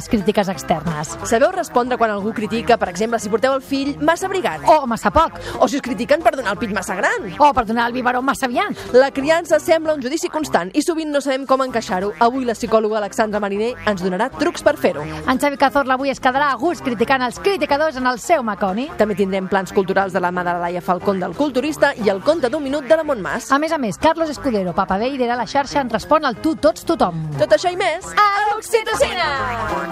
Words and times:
Les 0.00 0.08
crítiques 0.08 0.48
externes? 0.48 1.12
Sabeu 1.28 1.50
respondre 1.52 1.98
quan 2.00 2.10
algú 2.10 2.32
critica, 2.32 2.78
per 2.80 2.88
exemple, 2.88 3.18
si 3.20 3.28
porteu 3.28 3.52
el 3.52 3.60
fill 3.60 3.98
massa 4.00 4.26
abrigat? 4.26 4.64
O 4.64 4.86
massa 4.88 5.10
poc? 5.12 5.36
O 5.60 5.68
si 5.68 5.76
us 5.76 5.84
critiquen 5.84 6.22
per 6.24 6.32
donar 6.38 6.54
el 6.54 6.60
pit 6.60 6.72
massa 6.72 6.96
gran? 6.96 7.26
O 7.36 7.50
per 7.52 7.66
donar 7.68 7.88
el 7.90 7.92
biberó 7.92 8.22
massa 8.24 8.48
aviat? 8.48 8.94
La 8.96 9.10
criança 9.12 9.58
sembla 9.60 9.92
un 9.94 10.00
judici 10.00 10.30
constant 10.32 10.70
i 10.72 10.82
sovint 10.82 11.12
no 11.12 11.20
sabem 11.20 11.44
com 11.46 11.60
encaixar-ho. 11.66 12.14
Avui 12.24 12.46
la 12.48 12.56
psicòloga 12.56 12.96
Alexandra 13.02 13.42
Mariner 13.44 13.74
ens 13.90 14.00
donarà 14.00 14.30
trucs 14.32 14.64
per 14.64 14.76
fer-ho. 14.80 15.04
En 15.04 15.40
Xavi 15.42 15.60
Cazorla 15.60 15.98
avui 15.98 16.14
es 16.14 16.22
quedarà 16.22 16.48
a 16.54 16.58
gust 16.60 16.84
criticant 16.86 17.26
els 17.26 17.42
criticadors 17.44 18.00
en 18.00 18.08
el 18.08 18.22
seu 18.22 18.42
Maconi. 18.46 18.88
També 18.96 19.18
tindrem 19.18 19.50
plans 19.52 19.74
culturals 19.76 20.16
de 20.16 20.24
la 20.24 20.32
mà 20.32 20.46
de 20.46 20.56
la 20.56 20.64
Laia 20.64 20.80
Falcón 20.80 21.20
del 21.20 21.36
Culturista 21.36 21.92
i 22.00 22.08
el 22.08 22.24
conte 22.24 22.48
d'un 22.48 22.64
minut 22.64 22.88
de 22.88 22.96
la 22.96 23.04
Montmàs. 23.04 23.50
A 23.52 23.60
més 23.60 23.76
a 23.76 23.78
més, 23.78 24.00
Carlos 24.00 24.32
Escudero, 24.32 24.72
Papa 24.72 24.96
Beire 25.02 25.28
a 25.28 25.36
la 25.36 25.48
xarxa 25.50 25.84
en 25.84 25.92
respon 25.92 26.24
al 26.24 26.40
tu, 26.40 26.56
tots, 26.56 26.88
tothom. 26.88 27.20
Tot 27.36 27.52
això 27.58 27.74
i 27.74 27.76
més 27.76 28.06
a 28.16 28.30
l'Oxitocina! 28.48 29.89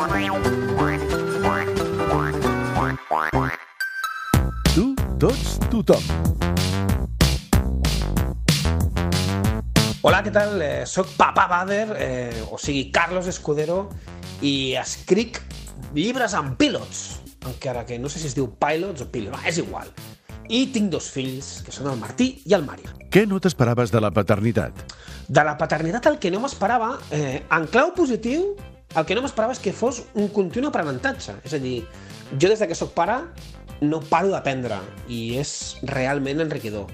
Tu, 4.70 4.84
tots, 5.18 5.56
tothom. 5.72 6.04
Hola, 10.06 10.20
què 10.22 10.30
tal? 10.30 10.54
Eh, 10.62 10.86
soc 10.86 11.10
Papa 11.18 11.48
Bader, 11.50 11.96
eh, 11.98 12.44
o 12.46 12.60
sigui, 12.62 12.92
Carlos 12.94 13.26
Escudero, 13.26 13.88
i 14.38 14.76
escric 14.78 15.42
llibres 15.90 16.38
amb 16.38 16.54
pilots, 16.60 17.18
encara 17.50 17.82
que 17.82 17.98
no 17.98 18.06
sé 18.06 18.22
si 18.22 18.30
es 18.30 18.38
diu 18.38 18.52
pilots 18.54 19.02
o 19.02 19.10
pilots, 19.10 19.42
és 19.50 19.58
igual. 19.58 19.90
I 20.46 20.68
tinc 20.70 20.94
dos 20.94 21.10
fills, 21.10 21.58
que 21.66 21.74
són 21.74 21.90
el 21.90 21.98
Martí 21.98 22.36
i 22.46 22.54
el 22.54 22.62
Mario. 22.62 22.94
Què 23.10 23.26
no 23.26 23.42
t'esperaves 23.42 23.90
de 23.90 24.06
la 24.06 24.14
paternitat? 24.14 24.78
De 25.26 25.42
la 25.42 25.58
paternitat 25.58 26.06
el 26.06 26.22
que 26.22 26.30
no 26.30 26.46
m'esperava, 26.46 26.94
eh, 27.10 27.42
en 27.50 27.66
clau 27.66 27.96
positiu, 27.98 28.52
el 28.96 29.04
que 29.04 29.16
no 29.16 29.22
m'esperava 29.24 29.54
és 29.56 29.60
que 29.62 29.74
fos 29.76 30.02
un 30.14 30.30
continu 30.32 30.70
aprenentatge. 30.70 31.36
És 31.44 31.54
a 31.56 31.60
dir, 31.62 31.82
jo 32.34 32.48
des 32.48 32.60
de 32.62 32.68
que 32.68 32.78
sóc 32.78 32.94
pare 32.96 33.20
no 33.84 34.00
paro 34.10 34.32
d'aprendre 34.32 34.80
i 35.12 35.38
és 35.38 35.76
realment 35.86 36.42
enriquidor. 36.44 36.88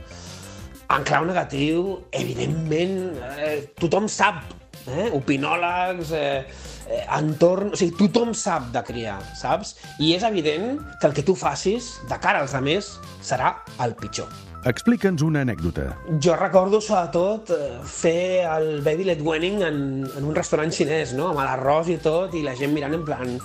En 0.95 1.05
clau 1.07 1.25
negatiu, 1.25 2.01
evidentment, 2.13 2.99
eh, 3.39 3.71
tothom 3.81 4.09
sap, 4.09 4.43
eh? 4.89 5.11
opinòlegs, 5.17 6.13
eh, 6.17 6.45
eh, 6.89 7.05
entorn... 7.19 7.73
O 7.75 7.79
sigui, 7.79 7.95
tothom 7.99 8.35
sap 8.37 8.71
de 8.75 8.83
criar, 8.87 9.19
saps? 9.39 9.77
I 9.99 10.15
és 10.17 10.25
evident 10.27 10.81
que 11.01 11.11
el 11.11 11.17
que 11.17 11.25
tu 11.27 11.37
facis 11.39 11.95
de 12.11 12.19
cara 12.21 12.43
als 12.45 12.57
altres 12.57 12.97
serà 13.25 13.57
el 13.85 13.97
pitjor. 13.99 14.31
Explica'ns 14.65 15.21
una 15.21 15.43
anècdota. 15.45 15.91
Jo 16.25 16.39
recordo, 16.41 16.81
sobretot, 16.81 17.53
eh, 17.53 17.75
fer 17.85 18.47
el 18.49 18.81
baby 18.85 19.11
led 19.11 19.21
wedding 19.21 19.61
en, 19.67 19.83
en 20.09 20.25
un 20.25 20.37
restaurant 20.37 20.73
xinès, 20.73 21.13
no? 21.19 21.29
amb 21.33 21.45
l'arròs 21.45 21.91
i 21.93 21.99
tot, 22.01 22.33
i 22.33 22.45
la 22.47 22.57
gent 22.57 22.73
mirant 22.77 22.97
en 22.97 23.05
plan... 23.05 23.37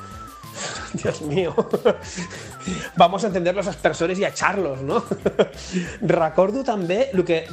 Dios 0.93 1.21
mío, 1.21 1.53
vamos 2.95 3.23
a 3.23 3.27
entender 3.27 3.55
las 3.55 3.75
persones 3.75 4.19
i 4.19 4.25
a 4.25 4.29
echarlos, 4.29 4.81
no? 4.81 5.03
recordo 6.01 6.63
també, 6.63 7.09
el 7.13 7.23
que 7.25 7.43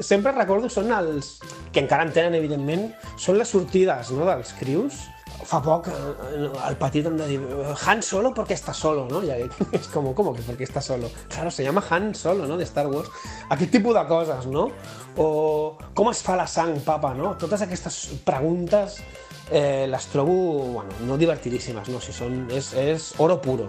sempre 0.00 0.32
recordo 0.32 0.70
són 0.72 0.92
els, 0.94 1.36
que 1.72 1.84
encara 1.84 2.06
en 2.06 2.14
tenen, 2.14 2.38
evidentment, 2.38 2.88
són 3.20 3.38
les 3.40 3.52
sortides 3.52 4.12
no? 4.16 4.26
dels 4.28 4.54
crius. 4.60 5.04
Fa 5.46 5.58
poc 5.60 5.90
eh, 5.92 6.46
el 6.48 6.78
petit 6.80 7.06
em 7.06 7.16
de 7.18 7.26
dir 7.28 7.40
Han 7.86 8.00
Solo 8.02 8.32
porque 8.34 8.54
está 8.54 8.72
solo, 8.74 9.04
¿no? 9.10 9.20
I 9.22 9.44
és 9.76 9.88
com, 9.92 10.08
com 10.14 10.32
que 10.34 10.42
porque 10.42 10.64
está 10.64 10.80
solo? 10.80 11.10
Claro, 11.28 11.50
se 11.50 11.62
llama 11.62 11.84
Han 11.90 12.14
Solo, 12.14 12.46
¿no? 12.46 12.56
De 12.56 12.64
Star 12.64 12.86
Wars. 12.86 13.10
Aquest 13.50 13.70
tipus 13.70 13.94
de 13.94 14.06
coses, 14.08 14.46
no? 14.46 14.70
O 15.16 15.76
com 15.94 16.10
es 16.10 16.22
fa 16.24 16.38
la 16.40 16.48
sang, 16.48 16.80
papa, 16.80 17.12
no? 17.14 17.36
Totes 17.36 17.62
aquestes 17.62 18.00
preguntes 18.24 19.02
eh, 19.50 19.86
les 19.88 20.06
trobo, 20.06 20.72
bueno, 20.72 20.90
no 21.06 21.16
divertidíssimes, 21.16 21.88
no? 21.88 22.00
Si 22.00 22.12
són, 22.12 22.46
és, 22.50 22.72
és 22.74 23.12
oro 23.22 23.40
puro. 23.40 23.68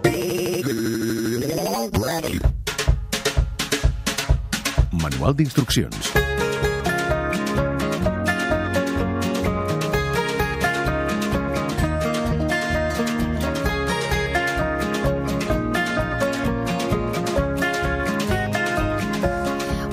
Manual 4.98 5.36
d'instruccions. 5.38 6.12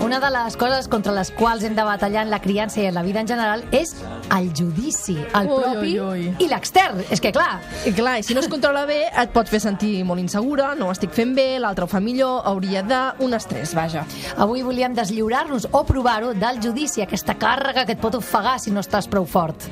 Una 0.06 0.20
de 0.20 0.30
les 0.32 0.56
coses 0.56 0.88
contra 0.88 1.12
les 1.14 1.32
quals 1.36 1.64
hem 1.66 1.76
de 1.76 1.84
batallar 1.84 2.24
en 2.24 2.30
la 2.32 2.40
criança 2.40 2.80
i 2.82 2.86
en 2.88 2.94
la 2.96 3.04
vida 3.04 3.20
en 3.20 3.28
general 3.28 3.66
és 3.76 3.92
el 4.40 4.52
judici, 4.56 5.16
el 5.34 5.48
Ui, 5.50 5.62
propi 5.64 5.94
ui, 6.00 6.28
ui. 6.28 6.36
i 6.44 6.48
l'extern. 6.52 7.02
És 7.10 7.22
que, 7.22 7.32
clar, 7.36 7.60
I 7.86 7.94
clar, 7.96 8.18
i 8.20 8.24
si 8.24 8.34
no 8.38 8.42
es 8.44 8.50
controla 8.52 8.86
bé, 8.90 9.06
et 9.10 9.32
pot 9.36 9.50
fer 9.50 9.60
sentir 9.64 10.04
molt 10.08 10.22
insegura, 10.22 10.74
no 10.76 10.90
ho 10.90 10.96
estic 10.96 11.14
fent 11.16 11.36
bé, 11.38 11.48
l'altre 11.60 11.86
ho 11.86 11.92
fa 11.92 12.00
millor, 12.04 12.42
hauria 12.46 12.84
de... 12.84 13.02
un 13.26 13.34
estrès, 13.34 13.74
vaja. 13.76 14.06
avui 14.38 14.62
volíem 14.66 14.94
deslliurar-nos 14.96 15.68
o 15.72 15.84
provar-ho 15.88 16.34
del 16.34 16.62
judici, 16.64 17.02
aquesta 17.02 17.36
càrrega 17.40 17.86
que 17.86 17.96
et 17.96 18.02
pot 18.02 18.16
ofegar 18.16 18.58
si 18.60 18.72
no 18.72 18.84
estàs 18.84 19.08
prou 19.08 19.26
fort. 19.26 19.68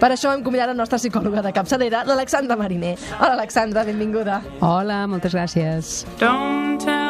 Per 0.00 0.10
això 0.12 0.32
hem 0.34 0.42
convidat 0.44 0.68
la 0.68 0.76
nostra 0.76 0.98
psicòloga 1.00 1.40
de 1.42 1.52
capçalera, 1.56 2.02
l'Alexandra 2.04 2.56
Mariner. 2.56 2.96
Hola, 3.20 3.32
Alexandra, 3.38 3.84
benvinguda. 3.88 4.42
Hola, 4.60 5.06
moltes 5.08 5.32
gràcies. 5.32 6.04
Don't 6.20 6.82
tell 6.84 7.05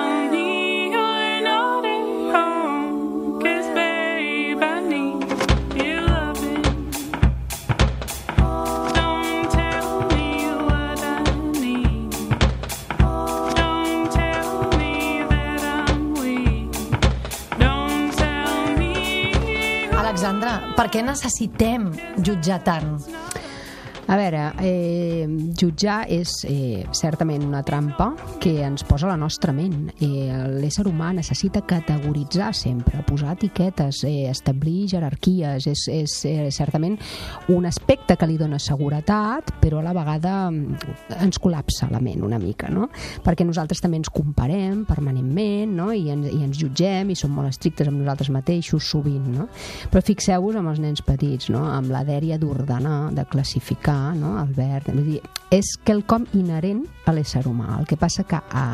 què 20.97 21.03
necessitem 21.05 21.91
jutjar 22.25 22.57
tant? 22.65 22.95
A 24.07 24.15
veure, 24.15 24.53
eh, 24.63 25.27
jutjar 25.59 26.05
és 26.15 26.31
eh, 26.47 26.85
certament 26.95 27.43
una 27.43 27.65
trampa 27.67 28.13
que 28.39 28.61
ens 28.63 28.85
posa 28.87 29.09
la 29.11 29.17
nostra 29.19 29.51
ment. 29.51 29.89
Eh, 29.99 30.31
L'ésser 30.61 30.85
humà 30.87 31.09
necessita 31.17 31.65
categoritzar 31.67 32.53
sempre, 32.55 33.01
posar 33.03 33.33
etiquetes, 33.35 34.05
eh, 34.07 34.29
establir 34.31 34.87
jerarquies. 34.93 35.67
És, 35.67 35.83
és 35.91 36.15
eh, 36.31 36.47
certament 36.55 36.95
un 37.51 37.67
aspecte 37.67 38.15
que 38.15 38.29
li 38.31 38.39
dona 38.39 38.61
seguretat, 38.63 39.51
però 39.59 39.81
a 39.81 39.87
la 39.89 39.97
vegada 39.97 40.37
mm, 40.53 40.95
ens 41.27 41.43
col·lapsa 41.43 41.91
la 41.91 41.99
ment 41.99 42.23
una 42.23 42.39
mica, 42.39 42.71
no? 42.71 42.87
Perquè 43.27 43.43
nosaltres 43.43 43.83
també 43.83 43.99
ens 43.99 44.13
comparem 44.15 44.85
permanentment, 44.87 45.75
no? 45.83 45.91
I 45.91 46.15
ens, 46.15 46.31
i 46.31 46.45
ens 46.47 46.63
jutgem 46.63 47.11
i 47.11 47.19
som 47.19 47.35
molt 47.35 47.51
estrictes 47.51 47.91
amb 47.91 48.05
nosaltres 48.05 48.31
mateixos 48.31 48.87
sovint, 48.87 49.27
no? 49.35 49.51
Però 49.91 50.07
fixeu-vos 50.07 50.63
amb 50.63 50.71
els 50.77 50.85
nens 50.87 51.03
petits, 51.03 51.51
no? 51.51 51.67
Amb 51.75 51.91
la 51.91 52.07
dèria 52.07 52.39
d'ordenar, 52.39 53.11
de 53.19 53.27
classificar, 53.35 53.96
no? 54.19 54.37
El 54.43 54.53
verd, 54.57 54.91
vull 54.95 55.13
dir, 55.13 55.21
és 55.55 55.75
quelcom 55.87 56.27
inherent 56.39 56.85
a 57.07 57.15
l'ésser 57.17 57.45
humà. 57.49 57.77
El 57.81 57.87
que 57.91 57.99
passa 58.01 58.25
que 58.29 58.39
a, 58.39 58.65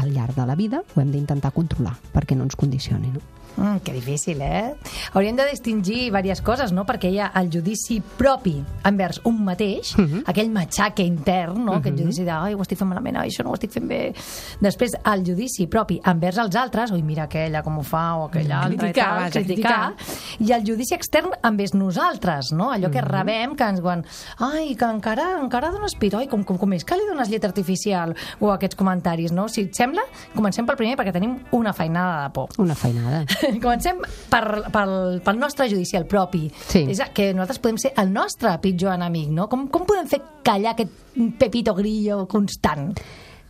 al 0.00 0.12
llarg 0.14 0.36
de 0.36 0.46
la 0.48 0.56
vida 0.58 0.82
ho 0.82 1.00
hem 1.02 1.12
d'intentar 1.14 1.54
controlar 1.56 1.94
perquè 2.14 2.36
no 2.36 2.46
ens 2.48 2.58
condicioni, 2.58 3.12
no? 3.14 3.22
Mm, 3.56 3.76
que 3.84 3.92
difícil, 3.92 4.40
eh? 4.42 4.74
Hauríem 5.12 5.36
de 5.36 5.46
distingir 5.50 6.08
diverses 6.08 6.42
coses, 6.42 6.72
no? 6.74 6.84
Perquè 6.86 7.10
hi 7.12 7.20
ha 7.22 7.30
el 7.38 7.50
judici 7.52 8.00
propi 8.18 8.56
envers 8.84 9.20
un 9.24 9.44
mateix, 9.44 9.94
uh 9.96 10.02
-huh. 10.02 10.22
aquell 10.26 10.50
matxaque 10.50 11.02
intern, 11.02 11.64
no? 11.64 11.72
Uh 11.72 11.76
-huh. 11.76 11.80
Aquest 11.80 11.98
judici 11.98 12.24
de, 12.24 12.30
ai, 12.30 12.54
ho 12.54 12.62
estic 12.62 12.78
fent 12.78 12.88
malament, 12.88 13.16
ai, 13.16 13.28
això 13.28 13.44
no 13.44 13.50
ho 13.50 13.54
estic 13.54 13.70
fent 13.70 13.86
bé. 13.86 14.14
Després, 14.60 14.96
el 15.04 15.24
judici 15.24 15.66
propi 15.66 16.00
envers 16.04 16.38
els 16.38 16.56
altres, 16.56 16.90
oi, 16.90 17.02
mira 17.02 17.24
aquella 17.24 17.62
com 17.62 17.78
ho 17.78 17.82
fa, 17.82 18.16
o 18.16 18.24
aquella 18.24 18.62
altra 18.62 18.88
Criticar, 18.88 19.04
i 19.04 19.08
tal, 19.08 19.22
vaja, 19.22 19.40
criticar. 19.40 19.94
I 20.38 20.52
el 20.52 20.62
judici 20.66 20.94
extern 20.94 21.30
envers 21.42 21.74
nosaltres, 21.74 22.52
no? 22.52 22.72
Allò 22.72 22.90
que 22.90 23.00
rebem, 23.00 23.54
que 23.54 23.64
ens 23.64 23.80
diuen, 23.80 24.04
ai, 24.38 24.74
que 24.74 24.84
encara, 24.84 25.40
encara 25.40 25.70
dones 25.70 25.94
pit, 25.94 26.14
oi, 26.14 26.26
com, 26.26 26.42
com, 26.44 26.58
com 26.58 26.72
és 26.72 26.84
que 26.84 26.96
li 26.96 27.06
dones 27.08 27.28
llet 27.28 27.44
artificial? 27.44 28.14
O 28.40 28.50
aquests 28.50 28.76
comentaris, 28.76 29.32
no? 29.32 29.48
Si 29.48 29.62
et 29.62 29.74
sembla, 29.74 30.02
comencem 30.34 30.66
pel 30.66 30.76
primer, 30.76 30.96
perquè 30.96 31.12
tenim 31.12 31.38
una 31.52 31.72
feinada 31.72 32.24
de 32.24 32.30
por. 32.34 32.48
Una 32.58 32.74
feinada. 32.74 33.24
Comencem 33.64 34.00
per, 34.30 34.44
pel, 34.74 34.94
pel 35.24 35.40
nostre 35.40 35.68
judici, 35.70 35.96
el 35.98 36.06
propi. 36.10 36.46
Sí. 36.68 36.84
És 36.90 37.02
que 37.14 37.30
nosaltres 37.32 37.60
podem 37.64 37.80
ser 37.80 37.92
el 38.00 38.12
nostre 38.14 38.54
pitjor 38.62 38.94
enemic, 38.96 39.30
no? 39.34 39.48
Com, 39.52 39.68
com 39.72 39.86
podem 39.88 40.08
fer 40.10 40.22
callar 40.46 40.74
aquest 40.74 41.18
pepito 41.40 41.74
grillo 41.76 42.24
constant? 42.30 42.92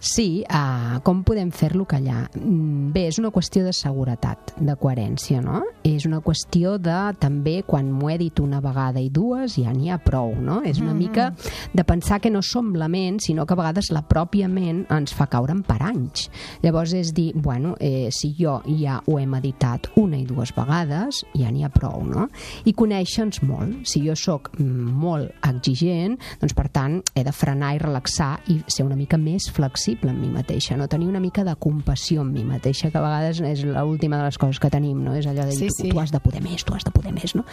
Sí, 0.05 0.45
uh, 0.53 0.99
com 1.01 1.23
podem 1.25 1.49
fer-lo 1.49 1.87
callar? 1.89 2.27
Mm, 2.37 2.91
Bé, 2.93 3.07
és 3.09 3.17
una 3.19 3.31
qüestió 3.33 3.63
de 3.65 3.73
seguretat, 3.73 4.53
de 4.61 4.75
coherència, 4.77 5.41
no? 5.41 5.63
És 5.81 6.05
una 6.05 6.19
qüestió 6.21 6.75
de, 6.77 6.97
també, 7.17 7.63
quan 7.65 7.89
m'ho 7.89 8.11
he 8.13 8.19
dit 8.21 8.43
una 8.43 8.61
vegada 8.61 9.01
i 9.01 9.09
dues, 9.09 9.57
ja 9.57 9.73
n'hi 9.73 9.89
ha 9.89 9.97
prou, 10.05 10.35
no? 10.37 10.59
És 10.69 10.83
una 10.83 10.93
mica 10.93 11.31
de 11.73 11.85
pensar 11.89 12.19
que 12.21 12.29
no 12.29 12.43
som 12.45 12.75
la 12.77 12.91
ment, 12.93 13.17
sinó 13.25 13.47
que 13.47 13.57
a 13.57 13.59
vegades 13.63 13.89
la 13.97 14.03
pròpia 14.05 14.45
ment 14.45 14.83
ens 14.93 15.17
fa 15.17 15.25
caure 15.33 15.57
en 15.57 15.65
paranys. 15.65 16.29
Llavors 16.61 16.93
és 16.93 17.15
dir, 17.17 17.31
bueno, 17.35 17.73
eh, 17.81 18.13
si 18.13 18.35
jo 18.37 18.59
ja 18.69 19.01
ho 19.07 19.19
he 19.19 19.25
meditat 19.25 19.89
una 19.97 20.21
i 20.21 20.29
dues 20.29 20.53
vegades, 20.53 21.23
ja 21.33 21.49
n'hi 21.49 21.65
ha 21.65 21.73
prou, 21.73 22.05
no? 22.05 22.29
I 22.69 22.77
conèixer-nos 22.77 23.41
molt. 23.49 23.89
Si 23.89 24.05
jo 24.05 24.13
sóc 24.13 24.53
mm, 24.59 24.93
molt 25.01 25.49
exigent, 25.49 26.21
doncs 26.45 26.53
per 26.53 26.69
tant 26.69 27.01
he 27.17 27.25
de 27.25 27.33
frenar 27.33 27.73
i 27.75 27.83
relaxar 27.83 28.35
i 28.53 28.61
ser 28.69 28.85
una 28.85 29.01
mica 29.01 29.17
més 29.17 29.49
flexible 29.49 29.94
amb 30.03 30.19
mi 30.21 30.29
mateixa, 30.29 30.77
no? 30.77 30.89
Tenir 30.89 31.07
una 31.09 31.21
mica 31.21 31.45
de 31.45 31.55
compassió 31.57 32.21
amb 32.23 32.35
mi 32.35 32.43
mateixa, 32.45 32.91
que 32.91 32.99
a 32.99 33.03
vegades 33.05 33.41
és 33.41 33.63
l'última 33.65 34.19
de 34.19 34.25
les 34.25 34.39
coses 34.39 34.59
que 34.59 34.71
tenim, 34.71 35.03
no? 35.05 35.15
És 35.15 35.27
allò 35.27 35.45
de 35.45 35.51
dir, 35.55 35.69
Sí, 35.69 35.69
sí. 35.71 35.89
tu 35.91 36.01
has 36.01 36.11
de 36.11 36.21
poder 36.21 36.43
més, 36.43 36.65
tu 36.65 36.75
has 36.75 36.85
de 36.85 36.91
poder 36.91 37.13
més, 37.13 37.35
no? 37.35 37.45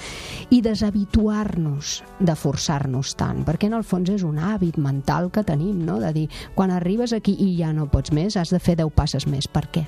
I 0.50 0.62
deshabituar-nos 0.62 2.04
de 2.20 2.36
forçar-nos 2.36 3.14
tant, 3.16 3.44
perquè 3.46 3.68
en 3.70 3.74
el 3.78 3.84
fons 3.84 4.10
és 4.10 4.24
un 4.24 4.38
hàbit 4.40 4.78
mental 4.82 5.30
que 5.32 5.44
tenim, 5.44 5.86
no? 5.86 6.00
De 6.00 6.12
dir, 6.14 6.28
quan 6.56 6.72
arribes 6.72 7.14
aquí 7.14 7.36
i 7.40 7.58
ja 7.60 7.72
no 7.74 7.88
pots 7.92 8.12
més, 8.12 8.38
has 8.38 8.50
de 8.50 8.60
fer 8.60 8.76
10 8.78 8.90
passes 8.96 9.28
més. 9.28 9.48
Per 9.48 9.68
què? 9.72 9.86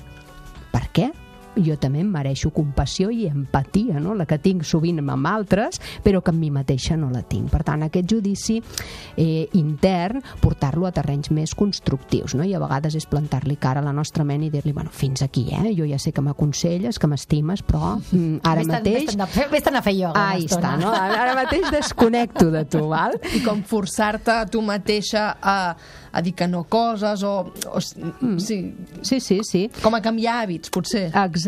Per 0.72 0.86
què? 0.92 1.10
Jo 1.56 1.76
també 1.80 2.00
em 2.02 2.08
mereixo 2.10 2.50
compassió 2.54 3.10
i 3.10 3.26
empatia, 3.28 4.00
no? 4.00 4.14
la 4.14 4.26
que 4.26 4.38
tinc 4.38 4.64
sovint 4.64 4.98
amb 5.04 5.26
altres, 5.26 5.80
però 6.04 6.20
que 6.22 6.30
amb 6.32 6.40
mi 6.40 6.50
mateixa 6.50 6.96
no 6.96 7.10
la 7.10 7.22
tinc. 7.22 7.50
Per 7.52 7.62
tant, 7.66 7.82
aquest 7.86 8.08
judici 8.10 8.60
eh, 9.16 9.48
intern, 9.54 10.22
portar-lo 10.40 10.86
a 10.88 10.92
terrenys 10.92 11.30
més 11.30 11.54
constructius, 11.54 12.34
no? 12.34 12.44
i 12.44 12.54
a 12.54 12.60
vegades 12.62 12.94
és 12.98 13.06
plantar-li 13.10 13.56
cara 13.60 13.80
a 13.80 13.84
la 13.86 13.92
nostra 13.92 14.24
ment 14.24 14.42
i 14.46 14.50
dir-li, 14.50 14.72
bueno, 14.72 14.90
fins 14.92 15.22
aquí, 15.22 15.46
eh? 15.52 15.72
jo 15.76 15.86
ja 15.88 15.98
sé 15.98 16.12
que 16.12 16.22
m'aconselles, 16.24 16.98
que 16.98 17.06
m'estimes, 17.10 17.62
però 17.66 17.96
mm, 18.00 18.40
ara 18.42 18.60
Vés-te'n- 18.62 18.72
mateix... 18.78 19.00
vés-te'n 19.04 19.20
a 19.24 19.26
fer- 19.30 19.48
Vés-te'n 19.52 19.76
a 19.78 19.82
fer 19.84 19.94
ioga 19.98 20.28
Ahí 20.30 20.46
una 20.48 20.56
està, 20.56 20.76
no? 20.80 20.92
Ara 20.94 21.34
mateix 21.38 21.68
desconnecto 21.70 22.50
de 22.50 22.64
tu, 22.70 22.84
val? 22.90 23.14
I 23.36 23.42
com 23.44 23.62
forçar-te 23.66 24.32
a 24.34 24.46
tu 24.50 24.62
mateixa 24.64 25.36
a, 25.40 25.56
a 26.12 26.22
dir 26.24 26.32
que 26.34 26.48
no 26.50 26.64
coses 26.70 27.22
o... 27.22 27.34
o 27.70 27.78
mm. 27.80 28.38
sí, 28.42 28.60
Sí, 29.04 29.20
sí, 29.20 29.40
sí. 29.44 29.66
com 29.82 29.94
a 29.94 30.00
canviar 30.02 30.38
hàbits, 30.44 30.70
potser. 30.72 31.06
Exacte. 31.10 31.43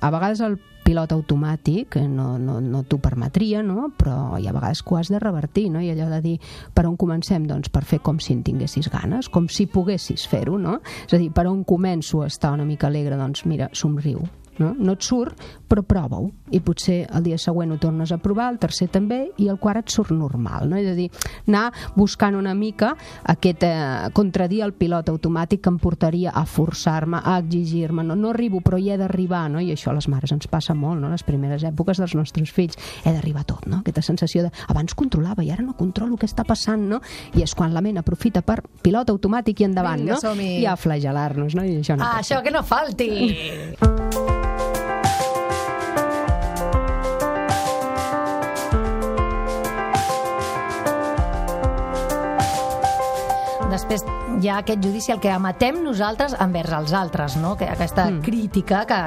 A 0.00 0.10
vegades 0.10 0.42
el 0.44 0.58
pilot 0.86 1.12
automàtic 1.16 1.98
eh, 1.98 2.06
no, 2.08 2.36
no, 2.38 2.60
no 2.62 2.84
t'ho 2.86 3.00
permetria, 3.02 3.62
no? 3.66 3.90
però 3.98 4.38
hi 4.38 4.46
ha 4.46 4.54
vegades 4.54 4.84
que 4.86 4.94
ho 4.94 5.00
has 5.00 5.10
de 5.10 5.20
revertir, 5.22 5.66
no? 5.74 5.82
i 5.82 5.90
allò 5.90 6.08
de 6.12 6.20
dir, 6.22 6.36
per 6.74 6.86
on 6.86 6.96
comencem? 7.00 7.46
Doncs 7.48 7.72
per 7.74 7.82
fer 7.88 8.00
com 8.06 8.20
si 8.22 8.36
en 8.36 8.44
tinguessis 8.46 8.88
ganes, 8.92 9.30
com 9.32 9.50
si 9.50 9.66
poguessis 9.70 10.26
fer-ho, 10.30 10.58
no? 10.62 10.78
És 11.06 11.16
a 11.16 11.20
dir, 11.20 11.32
per 11.34 11.48
on 11.50 11.64
començo 11.66 12.22
a 12.22 12.30
estar 12.30 12.54
una 12.54 12.66
mica 12.68 12.86
alegre? 12.86 13.18
Doncs 13.18 13.44
mira, 13.50 13.68
somriu, 13.74 14.22
no? 14.60 14.72
No 14.78 14.94
et 14.94 15.06
surt, 15.06 15.42
però 15.68 15.82
prova-ho. 15.86 16.30
I 16.52 16.60
potser 16.60 17.06
el 17.12 17.24
dia 17.26 17.38
següent 17.38 17.72
ho 17.72 17.78
tornes 17.82 18.12
a 18.12 18.18
provar, 18.18 18.52
el 18.52 18.58
tercer 18.62 18.88
també, 18.92 19.32
i 19.42 19.48
el 19.48 19.58
quart 19.58 19.82
et 19.84 19.90
surt 19.90 20.12
normal, 20.14 20.68
no? 20.70 20.76
És 20.76 20.86
a 20.90 20.94
dir, 20.94 21.08
anar 21.46 21.72
buscant 21.96 22.36
una 22.38 22.54
mica 22.54 22.94
aquest, 23.24 23.64
eh, 23.66 24.10
contradir 24.14 24.62
el 24.62 24.72
pilot 24.74 25.08
automàtic 25.10 25.60
que 25.64 25.70
em 25.72 25.78
portaria 25.78 26.30
a 26.30 26.44
forçar-me, 26.46 27.18
a 27.22 27.38
exigir-me, 27.38 28.04
no, 28.04 28.16
no 28.16 28.30
arribo, 28.30 28.60
però 28.60 28.78
hi 28.78 28.90
he 28.90 28.98
d'arribar, 28.98 29.48
no? 29.50 29.60
I 29.60 29.72
això 29.74 29.90
a 29.90 29.96
les 29.98 30.08
mares 30.08 30.32
ens 30.32 30.46
passa 30.46 30.74
molt, 30.74 31.00
no? 31.00 31.10
Les 31.10 31.22
primeres 31.26 31.64
èpoques 31.66 31.98
dels 31.98 32.14
nostres 32.14 32.52
fills, 32.52 32.78
he 33.04 33.12
d'arribar 33.12 33.44
tot, 33.44 33.66
no? 33.66 33.82
Aquesta 33.84 34.02
sensació 34.02 34.46
de, 34.46 34.52
abans 34.68 34.94
controlava 34.94 35.44
i 35.44 35.50
ara 35.50 35.64
no 35.66 35.74
controlo 35.76 36.16
què 36.16 36.26
està 36.30 36.44
passant, 36.46 36.86
no? 36.88 37.00
I 37.34 37.42
és 37.42 37.54
quan 37.54 37.74
la 37.74 37.82
ment 37.82 37.98
aprofita 37.98 38.42
per 38.46 38.60
pilot 38.82 39.10
automàtic 39.10 39.60
i 39.60 39.64
endavant, 39.64 40.00
Vinga, 40.00 40.20
no? 40.22 40.34
I 40.62 40.66
a 40.66 40.76
flagelar-nos, 40.76 41.54
no? 41.58 41.64
I 41.64 41.80
això 41.82 41.96
no 41.96 42.04
Ah, 42.06 42.20
això 42.20 42.42
que 42.42 42.54
no 42.54 42.62
falti! 42.62 43.10
Després 53.76 54.06
hi 54.40 54.48
ha 54.48 54.62
aquest 54.62 54.80
judici 54.80 55.12
el 55.12 55.18
que 55.20 55.28
emetem 55.28 55.82
nosaltres 55.84 56.32
envers 56.40 56.72
els 56.72 56.94
altres, 56.96 57.34
no? 57.36 57.50
que 57.60 57.66
aquesta 57.68 58.06
mm. 58.08 58.22
crítica 58.24 58.78
que 58.88 59.00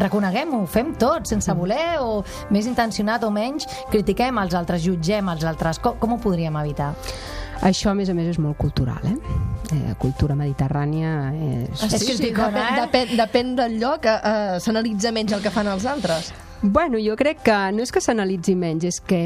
reconeguem-ho, 0.00 0.62
fem 0.70 0.94
tot 1.00 1.28
sense 1.28 1.52
voler 1.58 1.98
o 2.00 2.22
més 2.54 2.64
intencionat 2.70 3.26
o 3.28 3.30
menys, 3.34 3.68
critiquem 3.92 4.40
els 4.40 4.56
altres, 4.56 4.80
jutgem 4.86 5.28
els 5.28 5.44
altres. 5.44 5.80
Com, 5.84 5.98
com 6.00 6.16
ho 6.16 6.18
podríem 6.24 6.56
evitar? 6.62 6.94
Això, 7.68 7.92
a 7.92 7.94
més 7.98 8.08
a 8.08 8.16
més, 8.16 8.30
és 8.32 8.40
molt 8.40 8.56
cultural, 8.60 9.04
eh? 9.12 9.36
eh 9.76 9.92
cultura 10.00 10.36
mediterrània 10.40 11.12
és... 11.34 11.84
Ah, 11.84 11.92
És 11.92 12.08
criticona, 12.08 12.48
depèn, 12.48 12.64
eh? 12.64 12.80
depèn, 12.80 13.14
depèn 13.20 13.54
del 13.60 13.78
lloc, 13.84 14.08
eh, 14.08 14.16
eh, 14.32 14.56
s'analitza 14.64 15.12
menys 15.12 15.36
el 15.36 15.44
que 15.44 15.52
fan 15.52 15.68
els 15.76 15.84
altres. 15.84 16.32
Bueno, 16.66 16.96
jo 16.96 17.12
crec 17.12 17.42
que 17.44 17.54
no 17.76 17.84
és 17.84 17.90
que 17.92 18.00
s'analitzi 18.00 18.54
menys, 18.56 18.86
és 18.88 18.98
que 19.04 19.18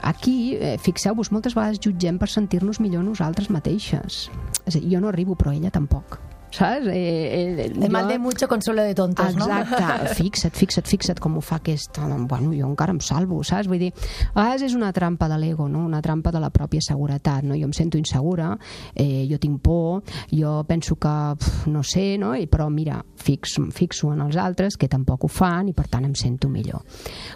aquí, 0.00 0.56
eh, 0.56 0.78
fixeu-vos, 0.80 1.28
moltes 1.28 1.52
vegades 1.52 1.76
jutgem 1.84 2.16
per 2.16 2.30
sentir-nos 2.32 2.80
millor 2.80 3.04
nosaltres 3.04 3.50
mateixes. 3.52 4.30
És 4.64 4.76
a 4.76 4.80
dir, 4.80 4.94
jo 4.94 5.02
no 5.04 5.12
arribo, 5.12 5.36
però 5.36 5.52
ella 5.52 5.70
tampoc. 5.70 6.16
Saps? 6.50 6.86
Eh, 6.86 7.66
eh, 7.66 7.72
El 7.74 7.90
mal 7.90 8.08
de 8.08 8.18
mucho 8.18 8.48
consuelo 8.48 8.82
de 8.82 8.94
tontos, 8.94 9.34
no? 9.36 9.46
Exacte, 9.46 10.14
fixa't, 10.22 10.54
fixa't, 10.54 10.86
fixa't 10.86 11.20
com 11.20 11.36
ho 11.36 11.40
fa 11.40 11.58
aquesta, 11.60 12.06
bueno, 12.06 12.52
jo 12.54 12.68
encara 12.68 12.94
em 12.94 13.00
salvo, 13.00 13.42
saps? 13.44 13.68
Vull 13.68 13.82
dir, 13.82 13.92
a 14.32 14.40
vegades 14.40 14.66
és 14.70 14.76
una 14.78 14.92
trampa 14.96 15.28
de 15.28 15.38
l'ego, 15.42 15.68
no? 15.68 15.84
una 15.84 16.00
trampa 16.02 16.32
de 16.32 16.40
la 16.40 16.50
pròpia 16.54 16.80
seguretat, 16.84 17.44
no? 17.44 17.56
Jo 17.58 17.68
em 17.68 17.74
sento 17.76 17.98
insegura, 17.98 18.54
eh, 18.94 19.26
jo 19.30 19.38
tinc 19.42 19.60
por, 19.62 20.02
jo 20.32 20.62
penso 20.68 20.96
que, 20.96 21.14
pf, 21.38 21.68
no 21.72 21.82
sé, 21.82 22.16
no? 22.18 22.34
I, 22.36 22.46
però 22.48 22.70
mira, 22.70 23.02
fix, 23.16 23.58
fixo 23.74 24.12
en 24.14 24.22
els 24.24 24.38
altres 24.40 24.78
que 24.80 24.88
tampoc 24.88 25.26
ho 25.26 25.30
fan 25.32 25.68
i 25.68 25.76
per 25.76 25.88
tant 25.92 26.06
em 26.06 26.14
sento 26.16 26.48
millor. 26.48 26.84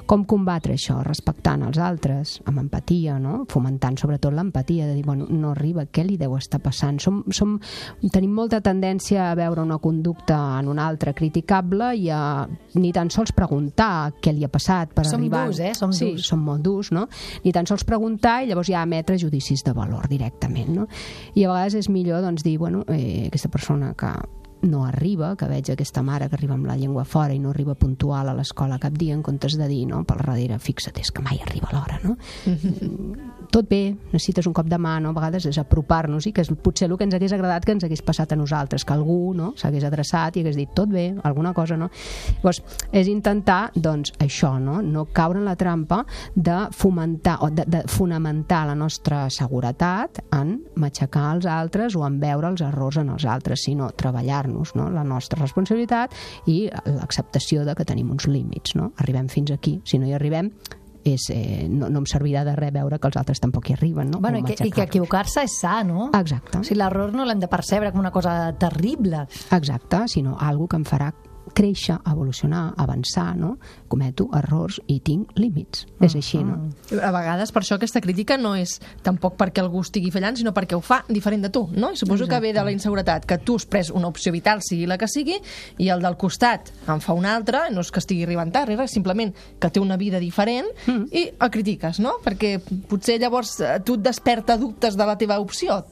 Com 0.06 0.24
combatre 0.24 0.78
això? 0.78 1.00
Respectant 1.04 1.66
els 1.66 1.80
altres, 1.82 2.38
amb 2.46 2.62
empatia, 2.62 3.18
no? 3.18 3.44
Fomentant 3.50 3.98
sobretot 4.00 4.32
l'empatia, 4.34 4.86
de 4.86 4.94
dir, 4.94 5.04
bueno, 5.04 5.26
no 5.28 5.52
arriba, 5.52 5.86
què 5.90 6.06
li 6.06 6.16
deu 6.20 6.36
estar 6.38 6.62
passant? 6.62 7.00
Som, 7.02 7.22
som, 7.34 7.58
tenim 8.12 8.32
molta 8.36 8.60
tendència 8.64 9.09
a 9.18 9.34
veure 9.34 9.62
una 9.62 9.78
conducta 9.78 10.36
en 10.60 10.68
una 10.68 10.86
altra 10.86 11.12
criticable 11.16 11.94
i 11.96 12.08
a 12.12 12.46
ni 12.74 12.92
tan 12.92 13.10
sols 13.10 13.32
preguntar 13.32 14.12
què 14.22 14.34
li 14.34 14.44
ha 14.44 14.50
passat 14.52 14.94
per 14.94 15.06
Som 15.08 15.20
arribar... 15.20 15.46
durs, 15.48 15.60
eh? 15.60 15.74
Som 15.74 15.94
sí, 15.96 16.12
durs. 16.12 16.26
som 16.26 16.42
molt 16.44 16.62
durs, 16.62 16.92
no? 16.92 17.06
Ni 17.44 17.52
tan 17.52 17.66
sols 17.66 17.84
preguntar 17.88 18.40
i 18.44 18.50
llavors 18.50 18.70
ja 18.70 18.82
emetre 18.86 19.18
judicis 19.18 19.64
de 19.66 19.72
valor 19.76 20.08
directament, 20.08 20.74
no? 20.76 20.86
I 21.34 21.46
a 21.46 21.54
vegades 21.54 21.80
és 21.80 21.88
millor 21.88 22.22
doncs, 22.22 22.44
dir, 22.46 22.58
bueno, 22.58 22.84
eh, 22.88 23.26
aquesta 23.28 23.48
persona 23.48 23.94
que 23.94 24.12
no 24.62 24.84
arriba, 24.84 25.34
que 25.36 25.48
veig 25.48 25.70
aquesta 25.72 26.02
mare 26.04 26.28
que 26.28 26.36
arriba 26.36 26.54
amb 26.54 26.66
la 26.68 26.76
llengua 26.76 27.06
fora 27.08 27.34
i 27.34 27.38
no 27.40 27.50
arriba 27.54 27.74
puntual 27.74 28.28
a 28.28 28.34
l'escola 28.36 28.78
cap 28.78 28.92
dia, 28.92 29.14
en 29.14 29.22
comptes 29.24 29.56
de 29.56 29.68
dir, 29.68 29.86
no, 29.88 30.02
pel 30.04 30.20
darrere, 30.20 30.58
fixa't, 30.60 31.00
és 31.00 31.10
que 31.10 31.24
mai 31.24 31.40
arriba 31.46 31.72
l'hora, 31.72 32.00
no? 32.04 32.16
Tot 33.50 33.66
bé, 33.66 33.96
necessites 34.12 34.46
un 34.46 34.54
cop 34.54 34.68
de 34.70 34.78
mà, 34.78 34.94
no? 35.02 35.10
A 35.10 35.16
vegades 35.16 35.48
és 35.50 35.58
apropar-nos 35.58 36.26
i 36.28 36.32
que 36.34 36.44
és 36.44 36.50
potser 36.62 36.86
el 36.86 36.96
que 36.98 37.06
ens 37.08 37.16
hagués 37.16 37.32
agradat 37.34 37.64
que 37.66 37.74
ens 37.74 37.84
hagués 37.86 38.02
passat 38.06 38.30
a 38.30 38.38
nosaltres, 38.38 38.84
que 38.86 38.94
algú 38.94 39.32
no, 39.34 39.52
s'hagués 39.58 39.86
adreçat 39.88 40.36
i 40.36 40.44
hagués 40.44 40.58
dit, 40.58 40.70
tot 40.76 40.90
bé, 40.92 41.08
alguna 41.26 41.50
cosa, 41.56 41.76
no? 41.80 41.90
Llavors, 42.38 42.62
és 42.94 43.10
intentar, 43.10 43.72
doncs, 43.74 44.14
això, 44.22 44.52
no? 44.62 44.78
No 44.86 45.08
caure 45.12 45.42
en 45.42 45.48
la 45.48 45.56
trampa 45.58 46.04
de 46.34 46.58
fomentar 46.78 47.40
o 47.42 47.50
de, 47.50 47.66
de 47.66 47.82
fonamentar 47.90 48.62
la 48.70 48.76
nostra 48.78 49.24
seguretat 49.34 50.22
en 50.36 50.60
matxacar 50.78 51.26
els 51.34 51.50
altres 51.50 51.98
o 51.98 52.06
en 52.06 52.20
veure 52.22 52.52
els 52.52 52.62
errors 52.62 53.00
en 53.02 53.10
els 53.16 53.26
altres, 53.26 53.64
sinó 53.66 53.90
treballar-nos 53.90 54.76
no? 54.78 54.90
la 54.94 55.02
nostra 55.04 55.40
responsabilitat 55.42 56.14
i 56.46 56.68
l'acceptació 56.70 57.66
de 57.66 57.74
que 57.74 57.88
tenim 57.88 58.14
uns 58.14 58.28
límits. 58.30 58.76
No? 58.78 58.92
Arribem 59.02 59.28
fins 59.28 59.50
aquí. 59.50 59.80
Si 59.84 59.98
no 59.98 60.06
hi 60.06 60.14
arribem, 60.14 60.52
és, 61.04 61.28
eh, 61.32 61.66
no, 61.70 61.88
no 61.88 62.02
em 62.02 62.08
servirà 62.08 62.44
de 62.44 62.54
res 62.58 62.72
veure 62.74 62.98
que 62.98 63.08
els 63.08 63.16
altres 63.20 63.40
tampoc 63.40 63.70
hi 63.70 63.76
arriben. 63.78 64.10
No? 64.10 64.20
Bueno, 64.20 64.42
i 64.42 64.44
que, 64.44 64.58
i 64.68 64.74
que 64.74 64.84
equivocar-se 64.86 65.44
és 65.46 65.58
sa, 65.62 65.80
no? 65.86 66.10
Exacte. 66.16 66.60
O 66.60 66.66
sigui, 66.66 66.80
l'error 66.82 67.14
no 67.16 67.26
l'hem 67.28 67.40
de 67.40 67.48
percebre 67.50 67.92
com 67.92 68.02
una 68.02 68.12
cosa 68.14 68.52
terrible. 68.58 69.26
Exacte, 69.50 70.06
sinó 70.08 70.36
algo 70.40 70.68
que 70.68 70.80
em 70.80 70.86
farà 70.88 71.12
créixer, 71.54 71.96
evolucionar, 72.06 72.74
avançar, 72.78 73.36
no? 73.36 73.56
Cometo 73.88 74.28
errors 74.36 74.80
i 74.86 75.00
tinc 75.02 75.32
límits. 75.38 75.86
És 76.00 76.14
així, 76.14 76.38
no? 76.44 76.68
A 77.02 77.10
vegades, 77.10 77.50
per 77.50 77.62
això, 77.64 77.74
aquesta 77.76 78.00
crítica 78.00 78.36
no 78.38 78.54
és 78.54 78.76
tampoc 79.02 79.34
perquè 79.40 79.62
algú 79.64 79.82
estigui 79.82 80.12
fallant, 80.14 80.36
sinó 80.38 80.52
perquè 80.54 80.76
ho 80.78 80.82
fa 80.84 81.00
diferent 81.08 81.42
de 81.42 81.50
tu, 81.50 81.64
no? 81.74 81.90
I 81.90 81.98
suposo 81.98 82.28
que 82.30 82.40
ve 82.40 82.52
de 82.54 82.62
la 82.62 82.70
inseguretat, 82.72 83.26
que 83.26 83.38
tu 83.38 83.56
has 83.58 83.66
pres 83.66 83.90
una 83.90 84.08
opció 84.08 84.32
vital, 84.32 84.62
sigui 84.62 84.86
la 84.86 84.98
que 84.98 85.08
sigui, 85.10 85.40
i 85.78 85.88
el 85.90 86.02
del 86.04 86.16
costat 86.20 86.70
en 86.86 87.02
fa 87.02 87.16
una 87.18 87.34
altra, 87.34 87.64
no 87.70 87.82
és 87.82 87.90
que 87.90 87.98
estigui 87.98 88.24
arribant 88.28 88.52
tard, 88.54 88.70
res, 88.70 88.94
simplement 88.94 89.34
que 89.58 89.70
té 89.70 89.80
una 89.80 89.96
vida 89.96 90.20
diferent 90.20 90.68
Mm. 90.86 91.08
i 91.12 91.30
el 91.40 91.50
critiques, 91.50 91.98
no? 92.00 92.14
Perquè 92.24 92.60
potser 92.88 93.18
llavors 93.20 93.60
eh, 93.60 93.78
tu 93.84 93.94
et 93.98 94.02
desperta 94.04 94.56
dubtes 94.56 94.96
de 94.96 95.06
la 95.06 95.16
teva 95.18 95.38
opció. 95.40 95.84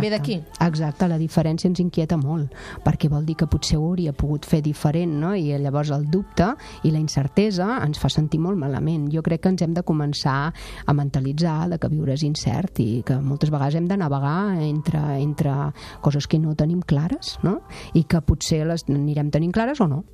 Ve 0.00 0.10
d'aquí. 0.10 0.40
Exacte, 0.60 1.08
la 1.08 1.18
diferència 1.18 1.68
ens 1.68 1.80
inquieta 1.80 2.16
molt, 2.16 2.52
perquè 2.84 3.08
vol 3.08 3.24
dir 3.26 3.36
que 3.36 3.46
potser 3.46 3.78
ho 3.78 3.86
hauria 3.86 4.12
pogut 4.12 4.46
fer 4.46 4.60
diferent 4.62 4.91
diferent, 4.92 5.20
no? 5.20 5.34
I 5.34 5.56
llavors 5.58 5.90
el 5.90 6.06
dubte 6.10 6.52
i 6.84 6.92
la 6.92 7.00
incertesa 7.00 7.80
ens 7.82 7.98
fa 7.98 8.10
sentir 8.12 8.40
molt 8.40 8.58
malament. 8.58 9.08
Jo 9.12 9.22
crec 9.22 9.42
que 9.42 9.52
ens 9.52 9.62
hem 9.62 9.74
de 9.74 9.82
començar 9.82 10.52
a 10.86 10.92
mentalitzar 10.94 11.68
de 11.70 11.78
que 11.78 11.88
viure 11.88 12.12
és 12.14 12.22
incert 12.22 12.80
i 12.80 13.02
que 13.06 13.18
moltes 13.20 13.50
vegades 13.50 13.76
hem 13.76 13.88
de 13.88 13.96
navegar 13.96 14.58
entre, 14.60 15.00
entre 15.20 15.72
coses 16.02 16.26
que 16.26 16.38
no 16.38 16.54
tenim 16.54 16.82
clares, 16.82 17.38
no? 17.42 17.62
I 17.94 18.04
que 18.04 18.20
potser 18.20 18.64
les 18.66 18.84
anirem 18.88 19.30
tenint 19.30 19.52
clares 19.52 19.80
o 19.80 19.88
no. 19.88 20.04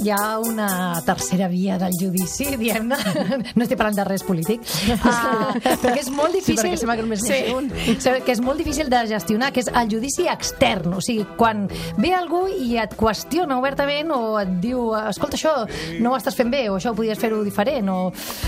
Hi 0.00 0.08
ha 0.10 0.38
una 0.40 1.00
tercera 1.04 1.46
via 1.48 1.76
del 1.78 1.92
judici, 1.98 2.46
diguem-ne. 2.56 2.96
No 3.56 3.64
estic 3.66 3.76
parlant 3.76 3.98
de 3.98 4.04
res 4.06 4.22
polític. 4.24 4.62
Uh, 4.94 5.52
perquè 5.82 5.98
és 6.00 6.08
molt 6.14 6.32
Sí, 6.32 6.54
difícil... 6.54 6.76
sembla 6.80 6.94
que 6.96 7.02
només 7.04 7.20
sí, 7.26 7.40
un. 7.52 7.66
sí, 8.00 8.12
que 8.24 8.32
és 8.32 8.40
molt 8.40 8.56
difícil 8.62 8.88
de 8.88 9.00
gestionar, 9.10 9.50
que 9.52 9.60
és 9.60 9.68
el 9.68 9.90
judici 9.92 10.24
extern. 10.30 10.94
O 10.96 11.02
sigui, 11.04 11.26
quan 11.36 11.66
ve 12.00 12.14
algú 12.16 12.46
i 12.48 12.78
et 12.80 12.94
qüestiona 12.96 13.58
obertament 13.60 14.08
o 14.14 14.38
et 14.40 14.54
diu 14.62 14.86
escolta, 15.02 15.36
això 15.36 15.52
no 16.00 16.14
ho 16.14 16.16
estàs 16.20 16.38
fent 16.38 16.48
bé 16.54 16.62
o 16.70 16.78
això 16.78 16.94
ho 16.94 16.96
podies 16.98 17.20
fer-ho 17.20 17.42
diferent 17.44 17.92
o... 17.92 17.98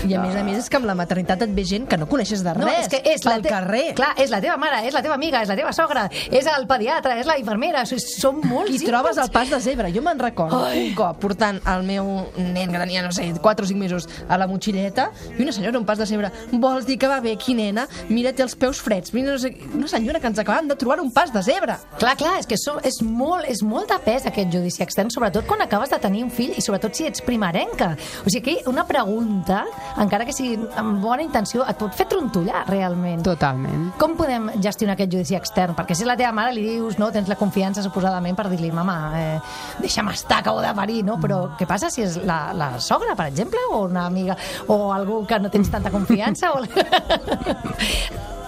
I 0.09 0.17
a 0.17 0.23
més 0.23 0.35
a 0.39 0.43
més 0.47 0.57
és 0.63 0.71
que 0.73 0.79
amb 0.81 0.89
la 0.89 0.95
maternitat 0.97 1.45
et 1.45 1.53
ve 1.53 1.67
gent 1.69 1.85
que 1.91 1.99
no 2.01 2.07
coneixes 2.09 2.41
de 2.43 2.55
res. 2.57 2.65
No, 2.65 2.73
és 2.81 2.89
que 2.91 3.03
és 3.13 3.21
pel 3.21 3.37
la 3.37 3.45
te- 3.45 3.53
carrer. 3.53 3.83
Clar, 3.99 4.13
és 4.25 4.33
la 4.33 4.41
teva 4.43 4.57
mare, 4.61 4.81
és 4.89 4.95
la 4.97 5.03
teva 5.05 5.19
amiga, 5.19 5.43
és 5.45 5.51
la 5.53 5.59
teva 5.59 5.75
sogra, 5.75 6.07
és 6.31 6.49
el 6.49 6.65
pediatre, 6.71 7.19
és 7.21 7.29
la 7.29 7.37
infermera, 7.37 7.85
són 7.85 8.41
molts 8.49 8.79
I 8.81 8.83
trobes 8.89 9.21
al 9.21 9.29
pas 9.31 9.53
de 9.53 9.61
zebra. 9.61 9.91
Jo 9.93 10.01
me'n 10.01 10.17
recordo 10.23 10.63
Ai. 10.65 10.87
un 10.89 10.97
cop 10.97 11.19
portant 11.21 11.41
el 11.51 11.83
meu 11.87 12.09
nen 12.37 12.71
que 12.71 12.79
tenia, 12.79 13.03
no 13.03 13.11
sé, 13.15 13.29
4 13.33 13.65
o 13.65 13.67
5 13.67 13.79
mesos 13.79 14.07
a 14.29 14.37
la 14.39 14.47
motxilleta 14.47 15.09
i 15.37 15.41
una 15.43 15.55
senyora 15.55 15.79
un 15.79 15.85
pas 15.85 15.99
de 15.99 16.07
zebra. 16.07 16.31
Vols 16.53 16.87
dir 16.87 16.97
que 17.01 17.09
va 17.09 17.19
bé 17.23 17.33
aquí, 17.35 17.55
nena? 17.57 17.87
Mira, 18.09 18.33
té 18.33 18.45
els 18.45 18.55
peus 18.55 18.81
freds. 18.83 19.13
Mira, 19.13 19.33
no 19.33 19.41
sé... 19.41 19.53
Una 19.73 19.89
senyora 19.89 20.19
que 20.21 20.29
ens 20.29 20.39
acabem 20.39 20.69
de 20.69 20.77
trobar 20.79 20.99
un 21.01 21.11
pas 21.11 21.33
de 21.33 21.41
zebra. 21.43 21.79
Clar, 21.99 22.15
clar, 22.19 22.37
és 22.39 22.47
que 22.49 22.57
so, 22.59 22.77
és, 22.85 23.01
molt, 23.03 23.47
és 23.49 23.63
molt 23.65 23.89
de 23.91 23.97
pes 24.05 24.27
aquest 24.29 24.53
judici 24.53 24.83
extern, 24.85 25.11
sobretot 25.13 25.47
quan 25.49 25.63
acabes 25.65 25.91
de 25.91 25.99
tenir 26.03 26.23
un 26.23 26.31
fill 26.31 26.53
i 26.55 26.63
sobretot 26.63 26.95
si 26.95 27.07
ets 27.09 27.23
primerenca. 27.25 27.93
O 28.23 28.29
sigui, 28.29 28.43
aquí 28.43 28.69
una 28.69 28.85
pregunta, 28.85 29.63
encara 29.97 30.25
que 30.27 30.35
sigui 30.35 30.57
amb 30.79 31.01
bona 31.03 31.23
intenció, 31.23 31.63
et 31.69 31.79
pot 31.79 31.95
fer 31.95 32.05
trontollar 32.11 32.65
realment. 32.69 33.23
Totalment. 33.25 33.89
Com 34.01 34.17
podem 34.19 34.49
gestionar 34.63 34.97
aquest 34.97 35.13
judici 35.13 35.37
extern? 35.37 35.77
Perquè 35.77 35.95
si 35.97 36.07
la 36.07 36.17
teva 36.19 36.33
mare 36.35 36.53
li 36.55 36.65
dius, 36.67 36.99
no, 37.01 37.09
tens 37.15 37.31
la 37.31 37.39
confiança 37.39 37.83
suposadament 37.85 38.37
per 38.37 38.49
dir-li, 38.51 38.71
mama, 38.75 38.97
eh, 39.17 39.39
deixa'm 39.79 40.11
estar, 40.13 40.41
acabo 40.43 40.61
de 40.61 40.73
parir, 40.75 41.01
no? 41.07 41.17
Però 41.23 41.32
què 41.59 41.67
passa 41.69 41.91
si 41.93 42.03
és 42.05 42.19
la, 42.27 42.39
la 42.57 42.73
sogra, 42.83 43.15
per 43.19 43.29
exemple, 43.31 43.61
o 43.71 43.83
una 43.87 44.05
amiga, 44.09 44.37
o 44.67 44.91
algú 44.95 45.23
que 45.29 45.39
no 45.39 45.51
tens 45.53 45.71
tanta 45.73 45.91
confiança? 45.93 46.53
O... 46.53 46.63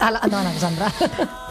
Endavant, 0.05 0.45
Alexandra. 0.45 0.91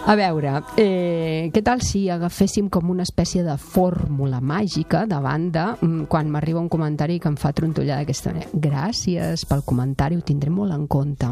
A 0.07 0.15
veure, 0.21 0.51
eh, 0.77 1.49
què 1.49 1.63
tal 1.65 1.81
si 1.81 2.03
agaféssim 2.13 2.67
com 2.69 2.91
una 2.93 3.07
espècie 3.07 3.41
de 3.43 3.55
fórmula 3.57 4.37
màgica 4.45 5.07
de 5.09 5.17
banda 5.17 5.79
mm, 5.81 6.03
quan 6.13 6.29
m'arriba 6.29 6.61
un 6.61 6.69
comentari 6.69 7.17
que 7.19 7.31
em 7.33 7.39
fa 7.41 7.55
trontollar 7.57 7.97
d'aquesta 8.03 8.35
manera? 8.35 8.51
Gràcies 8.53 9.47
pel 9.49 9.63
comentari, 9.65 10.19
ho 10.21 10.21
tindré 10.21 10.51
molt 10.53 10.75
en 10.77 10.85
compte. 10.93 11.31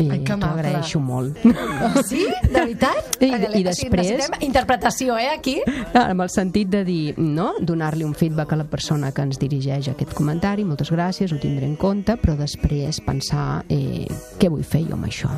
I 0.00 0.08
que 0.24 0.32
t'ho 0.32 0.48
agraeixo 0.48 0.98
molt. 1.00 1.36
Sí? 2.08 2.24
De 2.48 2.54
veritat? 2.56 3.18
I- 3.20 3.28
i 3.28 3.34
O 3.36 3.36
sigui, 3.52 3.62
després- 3.68 4.08
necessitem 4.14 4.48
interpretació, 4.48 5.18
eh, 5.20 5.28
aquí? 5.36 5.58
Ah, 5.92 6.06
amb 6.14 6.24
el 6.24 6.32
sentit 6.32 6.72
de 6.72 6.84
dir, 6.88 7.14
no? 7.18 7.52
donar-li 7.60 8.04
un 8.08 8.14
feedback 8.14 8.52
a 8.56 8.56
la 8.56 8.64
persona 8.64 9.12
que 9.12 9.22
ens 9.28 9.38
dirigeix 9.38 9.88
aquest 9.92 10.14
comentari, 10.16 10.64
moltes 10.64 10.90
gràcies, 10.90 11.32
ho 11.32 11.38
tindré 11.38 11.68
en 11.68 11.76
compte, 11.76 12.16
però 12.16 12.34
després 12.40 12.98
pensar 13.04 13.62
eh, 13.68 14.08
què 14.40 14.48
vull 14.48 14.64
fer 14.64 14.86
jo 14.88 14.96
amb 14.96 15.04
això. 15.12 15.28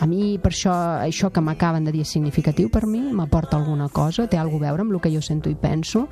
A 0.00 0.06
mi, 0.06 0.38
per 0.38 0.52
això, 0.52 0.74
això 1.02 1.32
que 1.34 1.42
m'acaben 1.42 1.86
de 1.88 1.92
dir 1.94 2.04
és 2.04 2.12
significatiu 2.14 2.70
per 2.70 2.84
mi, 2.86 3.00
m'aporta 3.12 3.56
alguna 3.58 3.88
cosa, 3.88 4.28
té 4.30 4.38
alguna 4.38 4.68
a 4.68 4.70
veure 4.70 4.84
amb 4.84 4.94
el 4.94 5.00
que 5.02 5.10
jo 5.10 5.22
sento 5.24 5.50
i 5.50 5.56
penso. 5.58 6.06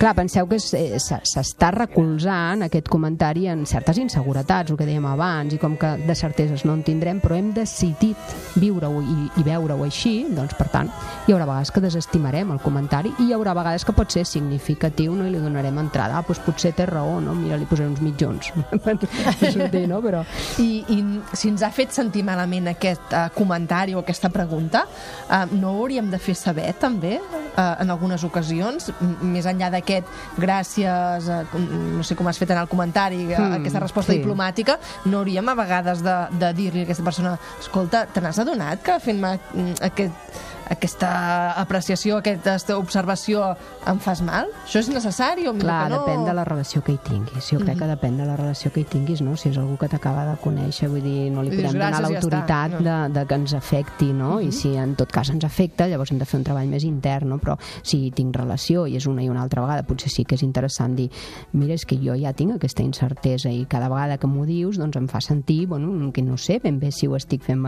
Clar, 0.00 0.14
penseu 0.16 0.48
que 0.48 0.56
eh, 0.56 0.96
s'està 1.00 1.70
recolzant 1.74 2.64
aquest 2.66 2.88
comentari 2.92 3.46
en 3.52 3.66
certes 3.68 4.00
inseguretats, 4.00 4.72
el 4.72 4.78
que 4.80 4.88
dèiem 4.88 5.06
abans, 5.10 5.54
i 5.54 5.60
com 5.60 5.76
que 5.80 5.94
de 6.06 6.16
certeses 6.16 6.64
no 6.64 6.76
en 6.76 6.84
tindrem, 6.86 7.20
però 7.20 7.36
hem 7.36 7.52
decidit 7.56 8.36
viure-ho 8.56 9.02
i, 9.02 9.16
i 9.40 9.46
veure-ho 9.46 9.84
així, 9.84 10.14
doncs, 10.36 10.56
per 10.56 10.68
tant, 10.72 10.92
hi 11.26 11.34
haurà 11.34 11.48
vegades 11.48 11.72
que 11.72 11.84
desestimarem 11.84 12.52
el 12.54 12.62
comentari 12.64 13.12
i 13.20 13.28
hi 13.28 13.36
haurà 13.36 13.54
vegades 13.56 13.84
que 13.84 13.94
pot 13.96 14.12
ser 14.12 14.24
significatiu 14.28 15.14
no? 15.16 15.26
i 15.26 15.34
li 15.34 15.42
donarem 15.42 15.82
entrada. 15.82 16.16
Ah, 16.16 16.24
doncs 16.26 16.42
potser 16.44 16.72
té 16.76 16.86
raó, 16.88 17.18
no? 17.20 17.34
Mira, 17.36 17.58
li 17.60 17.68
posaré 17.68 17.90
uns 17.90 18.02
mitjons. 18.04 18.52
No? 19.86 20.00
Però... 20.02 20.22
I, 20.62 20.82
I 20.92 20.96
si 21.36 21.50
ens 21.50 21.62
ha 21.64 21.70
fet 21.74 21.92
sentir 21.94 22.22
malament 22.26 22.70
aquest 22.70 23.12
uh, 23.14 23.25
comentari 23.34 23.94
o 23.94 24.02
aquesta 24.02 24.28
pregunta, 24.28 24.84
uh, 24.86 25.46
no 25.56 25.72
ho 25.72 25.82
hauríem 25.84 26.10
de 26.12 26.20
fer 26.20 26.36
saber 26.36 26.68
també 26.80 27.16
uh, 27.18 27.80
en 27.80 27.90
algunes 27.90 28.24
ocasions, 28.26 28.90
més 29.22 29.46
enllà 29.48 29.70
d'aquest 29.72 30.06
gràcies, 30.38 31.30
uh, 31.30 31.58
no 31.96 32.04
sé 32.04 32.16
com 32.18 32.28
has 32.28 32.38
fet 32.38 32.52
en 32.52 32.60
el 32.60 32.68
comentari, 32.68 33.24
uh, 33.32 33.46
Mm, 33.46 33.60
aquesta 33.60 33.80
resposta 33.80 34.12
sí. 34.12 34.18
diplomàtica, 34.20 34.78
no 35.06 35.20
hauríem 35.20 35.48
a 35.48 35.54
vegades 35.58 36.02
de, 36.04 36.16
de 36.40 36.52
dir-li 36.56 36.82
a 36.82 36.88
aquesta 36.88 37.04
persona 37.06 37.36
escolta, 37.60 38.06
te 38.06 38.22
n'has 38.22 38.38
adonat 38.42 38.82
que 38.84 38.98
fent-me 39.02 39.36
mm, 39.38 39.78
aquest, 39.90 40.36
aquesta 40.70 41.52
apreciació, 41.60 42.18
aquesta 42.18 42.76
observació 42.78 43.52
em 43.86 44.00
fas 44.02 44.22
mal? 44.26 44.50
Això 44.64 44.80
és 44.82 44.88
necessari 44.90 45.46
o 45.46 45.54
Clar, 45.56 45.86
no? 45.90 46.00
depèn 46.00 46.24
de 46.26 46.34
la 46.36 46.44
relació 46.48 46.82
que 46.82 46.96
hi 46.96 47.00
tinguis. 47.06 47.50
Jo 47.52 47.60
crec 47.62 47.78
que 47.78 47.88
depèn 47.90 48.18
de 48.18 48.26
la 48.26 48.36
relació 48.38 48.72
que 48.74 48.82
hi 48.82 48.88
tinguis, 48.90 49.22
no? 49.22 49.36
Si 49.38 49.50
és 49.52 49.58
algú 49.60 49.76
que 49.80 49.88
t'acaba 49.92 50.24
de 50.26 50.36
conèixer, 50.42 50.88
vull 50.90 51.04
dir, 51.04 51.30
no 51.32 51.44
li 51.44 51.52
I 51.52 51.56
dius, 51.56 51.68
podem 51.68 51.78
donar 51.78 51.92
"Gràcies, 51.92 52.02
ja 52.02 52.14
l'autoritat 52.14 52.76
està", 52.76 52.80
no. 52.80 52.84
de, 52.88 53.14
de 53.14 53.26
que 53.26 53.38
ens 53.40 53.54
afecti, 53.54 54.10
no? 54.12 54.40
I 54.40 54.50
si 54.52 54.74
en 54.76 54.96
tot 54.98 55.12
cas 55.12 55.30
ens 55.30 55.46
afecta, 55.46 55.86
llavors 55.86 56.12
hem 56.12 56.18
de 56.18 56.28
fer 56.28 56.40
un 56.40 56.46
treball 56.48 56.68
més 56.68 56.84
intern, 56.84 57.30
no? 57.34 57.38
Però 57.38 57.58
si 57.82 58.10
tinc 58.16 58.36
relació 58.36 58.86
i 58.86 58.96
és 58.96 59.06
una 59.06 59.22
i 59.22 59.30
una 59.30 59.42
altra 59.42 59.62
vegada, 59.62 59.86
potser 59.86 60.10
sí 60.10 60.24
que 60.24 60.34
és 60.34 60.42
interessant 60.42 60.96
dir, 60.98 61.08
mira, 61.52 61.74
és 61.74 61.86
que 61.86 61.98
jo 62.02 62.16
ja 62.18 62.32
tinc 62.36 62.56
aquesta 62.56 62.82
incertesa 62.82 63.50
i 63.50 63.66
cada 63.70 63.88
vegada 63.92 64.18
que 64.18 64.26
m'ho 64.26 64.44
dius, 64.48 64.78
doncs 64.78 64.96
em 64.98 65.06
fa 65.08 65.20
sentir, 65.20 65.66
bueno, 65.66 66.10
que 66.12 66.22
no 66.22 66.36
sé 66.36 66.60
ben 66.62 66.80
bé 66.80 66.90
si 66.90 67.06
ho 67.06 67.16
estic 67.16 67.42
fent, 67.46 67.62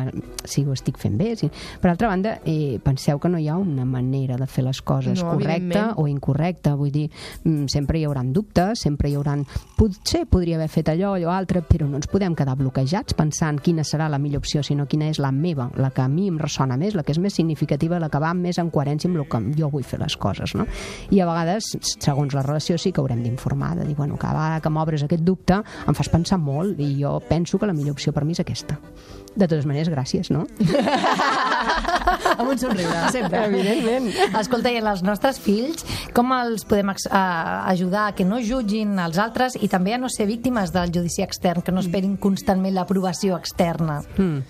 si 0.45 0.65
ho 0.65 0.73
estic 0.73 0.99
fent 0.99 1.19
bé. 1.19 1.35
Si... 1.37 1.51
Per 1.81 1.91
altra 1.91 2.09
banda, 2.09 2.39
eh, 2.45 2.79
penseu 2.89 3.21
que 3.21 3.29
no 3.29 3.39
hi 3.39 3.49
ha 3.49 3.57
una 3.61 3.85
manera 3.85 4.39
de 4.41 4.47
fer 4.49 4.65
les 4.65 4.81
coses 4.83 5.21
No, 5.23 5.35
correcta 5.37 5.93
o 6.01 6.07
incorrecta, 6.09 6.75
vull 6.79 6.93
dir, 6.95 7.09
mm, 7.45 7.69
sempre 7.69 8.01
hi 8.01 8.07
haurà 8.09 8.25
dubtes, 8.25 8.85
sempre 8.87 9.11
hi 9.11 9.17
haurà... 9.19 9.37
Potser 9.79 10.25
podria 10.27 10.57
haver 10.57 10.69
fet 10.73 10.89
allò, 10.91 11.13
allò 11.15 11.31
altre, 11.31 11.63
però 11.63 11.87
no 11.87 11.99
ens 12.01 12.09
podem 12.11 12.35
quedar 12.35 12.57
bloquejats 12.59 13.15
pensant 13.19 13.61
quina 13.63 13.85
serà 13.87 14.09
la 14.11 14.19
millor 14.19 14.43
opció, 14.43 14.63
sinó 14.67 14.89
quina 14.89 15.11
és 15.13 15.21
la 15.23 15.31
meva, 15.35 15.69
la 15.77 15.91
que 15.95 16.03
a 16.03 16.09
mi 16.09 16.29
em 16.31 16.39
ressona 16.41 16.79
més, 16.81 16.97
la 16.99 17.05
que 17.05 17.13
és 17.15 17.21
més 17.23 17.37
significativa, 17.37 18.01
la 18.01 18.09
que 18.11 18.23
va 18.23 18.33
més 18.35 18.59
en 18.59 18.73
coherència 18.75 19.11
amb 19.11 19.21
el 19.21 19.29
que 19.29 19.43
jo 19.59 19.71
vull 19.71 19.87
fer 19.87 20.01
les 20.01 20.17
coses, 20.17 20.55
no? 20.59 20.67
I 21.15 21.21
a 21.21 21.29
vegades, 21.29 21.71
segons 21.99 22.35
la 22.35 22.45
relació, 22.47 22.79
sí 22.79 22.93
que 22.93 23.03
haurem 23.03 23.23
d'informar, 23.23 23.75
de 23.79 23.87
dir, 23.87 23.97
bueno, 23.99 24.17
cada 24.17 24.39
vegada 24.39 24.65
que 24.65 24.73
m'obres 24.73 25.05
aquest 25.05 25.25
dubte 25.27 25.61
em 25.61 25.97
fas 25.99 26.11
pensar 26.13 26.41
molt 26.41 26.81
i 26.81 26.95
jo 27.03 27.19
penso 27.29 27.59
que 27.59 27.69
la 27.69 27.77
millor 27.77 27.99
opció 27.99 28.15
per 28.17 28.25
mi 28.25 28.37
és 28.37 28.43
aquesta. 28.45 28.79
De 29.35 29.47
totes 29.47 29.67
maneres, 29.69 29.91
gràcies, 29.93 30.31
no? 30.35 30.47
Amb 32.39 32.51
un 32.51 32.59
somriure, 32.61 33.09
sempre. 33.15 33.45
Evidentment. 33.49 34.11
Escolta, 34.39 34.73
i 34.73 34.81
els 34.81 35.03
nostres 35.07 35.41
fills, 35.43 35.85
com 36.17 36.33
els 36.37 36.65
podem 36.69 36.93
a, 36.93 37.23
ajudar 37.71 38.09
a 38.09 38.15
que 38.17 38.27
no 38.29 38.41
jutgin 38.45 38.99
els 39.03 39.19
altres 39.23 39.59
i 39.61 39.69
també 39.71 39.95
a 39.95 40.01
no 40.01 40.11
ser 40.13 40.29
víctimes 40.31 40.73
del 40.75 40.93
judici 40.95 41.25
extern, 41.25 41.65
que 41.65 41.75
no 41.75 41.85
esperin 41.85 42.17
constantment 42.21 42.77
l'aprovació 42.77 43.39
externa? 43.39 44.01
Mm. 44.17 44.45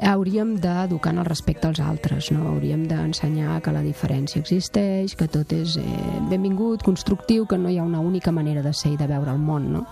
Hauríem 0.00 0.54
d'educar 0.56 1.12
en 1.12 1.20
el 1.20 1.26
respecte 1.28 1.68
als 1.68 1.80
altres, 1.84 2.30
no? 2.32 2.46
Hauríem 2.54 2.86
d'ensenyar 2.88 3.58
que 3.60 3.74
la 3.74 3.82
diferència 3.84 4.40
existeix, 4.40 5.12
que 5.12 5.28
tot 5.28 5.52
és 5.52 5.76
eh, 5.76 5.86
benvingut, 6.30 6.80
constructiu, 6.86 7.44
que 7.44 7.58
no 7.60 7.68
hi 7.68 7.76
ha 7.76 7.84
una 7.84 8.00
única 8.00 8.32
manera 8.32 8.64
de 8.64 8.72
ser 8.72 8.94
i 8.94 9.00
de 9.00 9.10
veure 9.10 9.34
el 9.34 9.42
món, 9.44 9.68
no? 9.74 9.84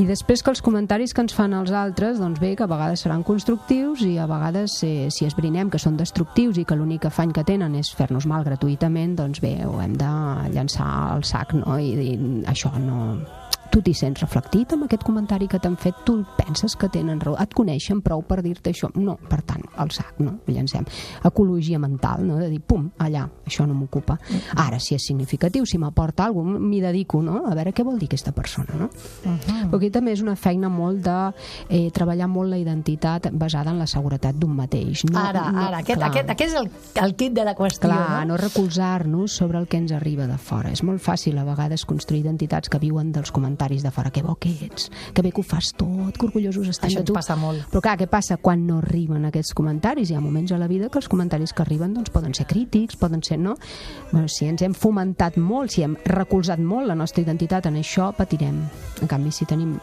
I 0.00 0.06
després 0.08 0.40
que 0.40 0.48
els 0.48 0.62
comentaris 0.64 1.12
que 1.12 1.20
ens 1.20 1.34
fan 1.36 1.52
els 1.52 1.70
altres, 1.76 2.16
doncs 2.16 2.40
bé, 2.40 2.54
que 2.56 2.64
a 2.64 2.70
vegades 2.70 3.02
seran 3.04 3.24
constructius 3.28 4.00
i 4.06 4.14
a 4.16 4.24
vegades, 4.30 4.78
eh, 4.88 5.10
si 5.12 5.28
esbrinem 5.28 5.68
que 5.68 5.80
són 5.82 5.98
destructius 6.00 6.56
i 6.56 6.64
que 6.64 6.78
l'únic 6.78 7.04
afany 7.10 7.34
que 7.36 7.44
tenen 7.44 7.76
és 7.76 7.92
fer-nos 7.92 8.24
mal 8.24 8.46
gratuïtament, 8.46 9.18
doncs 9.20 9.42
bé, 9.44 9.52
ho 9.68 9.82
hem 9.84 9.98
de 10.00 10.12
llançar 10.56 10.88
al 11.12 11.26
sac, 11.28 11.52
no? 11.60 11.76
I 11.76 11.92
dir, 11.98 12.16
això 12.48 12.72
no, 12.80 13.18
tu 13.72 13.80
t'hi 13.80 13.94
sents 13.96 14.20
reflectit 14.20 14.74
amb 14.74 14.84
aquest 14.84 15.04
comentari 15.06 15.46
que 15.48 15.56
t'han 15.62 15.78
fet, 15.80 16.02
tu 16.04 16.18
penses 16.36 16.74
que 16.76 16.90
tenen 16.92 17.20
raó, 17.22 17.38
et 17.40 17.54
coneixen 17.56 18.02
prou 18.04 18.20
per 18.28 18.42
dir-te 18.44 18.68
això, 18.74 18.90
no, 19.00 19.14
per 19.30 19.40
tant, 19.48 19.62
al 19.80 19.88
sac, 19.94 20.18
no, 20.20 20.34
ho 20.44 20.52
llancem. 20.52 20.84
Ecologia 21.24 21.80
mental, 21.80 22.26
no, 22.28 22.36
de 22.36 22.50
dir, 22.52 22.60
pum, 22.60 22.90
allà, 23.00 23.24
això 23.48 23.64
no 23.66 23.72
m'ocupa. 23.78 24.18
Ara, 24.60 24.76
si 24.76 24.92
és 24.98 25.06
significatiu, 25.08 25.64
si 25.64 25.80
m'aporta 25.80 26.26
alguna 26.28 26.58
cosa, 26.58 26.66
m'hi 26.68 26.82
dedico, 26.84 27.22
no, 27.24 27.46
a 27.48 27.54
veure 27.56 27.72
què 27.72 27.86
vol 27.86 27.96
dir 27.96 28.10
aquesta 28.10 28.34
persona, 28.36 28.76
no? 28.76 28.90
Uh 29.24 29.32
-huh. 29.32 29.70
Però 29.70 29.76
aquí 29.76 29.90
també 29.90 30.12
és 30.12 30.20
una 30.20 30.36
feina 30.36 30.68
molt 30.68 31.00
de 31.00 31.32
eh, 31.68 31.90
treballar 31.90 32.28
molt 32.28 32.50
la 32.50 32.58
identitat 32.58 33.30
basada 33.32 33.70
en 33.70 33.78
la 33.78 33.86
seguretat 33.86 34.34
d'un 34.36 34.54
mateix. 34.54 35.04
No, 35.10 35.18
ara, 35.18 35.50
no, 35.50 35.58
ara, 35.58 35.78
aquest, 35.78 35.98
clar. 35.98 36.10
aquest, 36.10 36.30
aquest 36.30 36.50
és 36.50 36.60
el, 36.60 36.70
el 37.04 37.14
kit 37.16 37.32
de 37.32 37.44
la 37.44 37.54
qüestió, 37.54 37.88
Clar, 37.88 38.26
no? 38.26 38.34
no 38.34 38.36
recolzar-nos 38.36 39.32
sobre 39.32 39.58
el 39.58 39.66
que 39.66 39.78
ens 39.78 39.92
arriba 39.92 40.26
de 40.26 40.36
fora. 40.36 40.70
És 40.70 40.82
molt 40.82 41.00
fàcil 41.00 41.38
a 41.38 41.44
vegades 41.44 41.86
construir 41.86 42.20
identitats 42.20 42.68
que 42.68 42.78
viuen 42.78 43.12
dels 43.12 43.30
comentaris 43.30 43.61
comentaris 43.62 43.82
de 43.82 43.90
fora, 43.90 44.10
que 44.10 44.22
bo 44.22 44.34
que 44.36 44.50
ets, 44.50 44.90
que 45.14 45.22
bé 45.22 45.30
que 45.30 45.40
ho 45.40 45.44
fas 45.44 45.72
tot, 45.76 46.16
que 46.16 46.26
orgullosos 46.26 46.68
estem 46.68 46.90
Això 46.90 47.00
de 47.00 47.06
tu. 47.06 47.14
passa 47.14 47.36
molt. 47.36 47.68
Però 47.70 47.80
clar, 47.80 47.96
què 47.98 48.08
passa 48.08 48.36
quan 48.36 48.66
no 48.66 48.78
arriben 48.78 49.24
aquests 49.26 49.54
comentaris? 49.54 50.10
Hi 50.10 50.16
ha 50.16 50.20
moments 50.20 50.52
a 50.52 50.58
la 50.58 50.66
vida 50.66 50.88
que 50.88 50.98
els 50.98 51.08
comentaris 51.08 51.52
que 51.52 51.62
arriben 51.62 51.94
doncs, 51.94 52.10
poden 52.10 52.34
ser 52.34 52.46
crítics, 52.46 52.96
poden 52.96 53.22
ser 53.22 53.38
no. 53.38 53.56
Bueno, 54.10 54.28
si 54.28 54.46
ens 54.46 54.62
hem 54.62 54.74
fomentat 54.74 55.36
molt, 55.36 55.70
si 55.70 55.82
hem 55.82 55.96
recolzat 56.04 56.58
molt 56.58 56.88
la 56.88 56.98
nostra 56.98 57.22
identitat 57.22 57.66
en 57.66 57.78
això, 57.78 58.12
patirem. 58.16 58.64
En 59.00 59.08
canvi, 59.08 59.30
si 59.30 59.46
tenim 59.46 59.78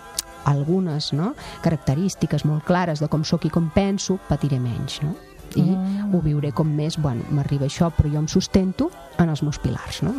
algunes 0.46 1.14
no? 1.14 1.34
característiques 1.64 2.46
molt 2.46 2.66
clares 2.66 3.00
de 3.00 3.08
com 3.08 3.24
sóc 3.24 3.46
i 3.46 3.50
com 3.50 3.70
penso, 3.72 4.20
patiré 4.28 4.60
menys, 4.60 5.02
no? 5.04 5.16
I 5.58 5.64
mm. 5.64 6.14
ho 6.14 6.22
viuré 6.22 6.52
com 6.56 6.70
més, 6.76 6.98
bueno, 7.02 7.24
m'arriba 7.32 7.66
això, 7.70 7.90
però 7.96 8.12
jo 8.12 8.22
em 8.22 8.28
sustento 8.28 8.90
en 9.20 9.30
els 9.30 9.42
meus 9.44 9.60
pilars, 9.60 10.02
no? 10.06 10.14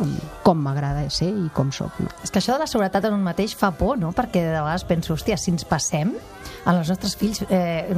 Com 0.45 0.59
m'agrada 0.61 1.07
ser 1.09 1.29
i 1.31 1.47
com 1.55 1.71
sóc. 1.73 1.95
No? 1.99 2.11
És 2.23 2.31
que 2.31 2.41
això 2.41 2.53
de 2.53 2.61
la 2.63 2.69
seguretat 2.69 3.07
en 3.09 3.15
un 3.17 3.23
mateix 3.25 3.55
fa 3.57 3.71
por, 3.77 3.97
no? 3.97 4.11
Perquè 4.15 4.43
de 4.45 4.53
vegades 4.59 4.85
penso, 4.85 5.15
hòstia, 5.15 5.37
si 5.41 5.51
ens 5.53 5.65
passem, 5.65 6.13
en 6.61 6.75
els 6.77 6.89
nostres 6.91 7.15
fills 7.17 7.41
eh, 7.49 7.89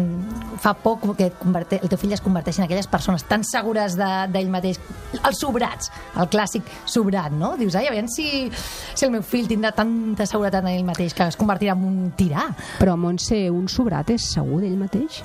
fa 0.64 0.74
por 0.80 1.02
que 1.18 1.32
converte, 1.40 1.82
el 1.84 1.92
teu 1.92 2.00
fill 2.00 2.14
es 2.16 2.24
converteixi 2.24 2.62
en 2.62 2.68
aquelles 2.68 2.88
persones 2.88 3.26
tan 3.28 3.44
segures 3.44 3.98
de- 4.00 4.28
d'ell 4.32 4.52
mateix, 4.54 4.80
els 5.20 5.40
sobrats, 5.40 5.92
el 6.16 6.30
clàssic 6.32 6.70
sobrat, 6.86 7.32
no? 7.36 7.56
Dius, 7.60 7.76
ai, 7.76 7.90
aviam 7.92 8.08
si, 8.08 8.50
si 8.54 9.06
el 9.06 9.12
meu 9.12 9.24
fill 9.28 9.50
tindrà 9.52 9.74
tanta 9.76 10.28
seguretat 10.30 10.64
en 10.64 10.72
ell 10.78 10.88
mateix 10.88 11.14
que 11.14 11.28
es 11.28 11.40
convertirà 11.40 11.76
en 11.76 11.84
un 11.90 12.00
tirà. 12.16 12.48
Però 12.80 12.96
Montse, 12.96 13.50
un 13.52 13.68
sobrat 13.68 14.14
és 14.16 14.32
segur 14.38 14.62
d'ell 14.64 14.80
mateix? 14.80 15.24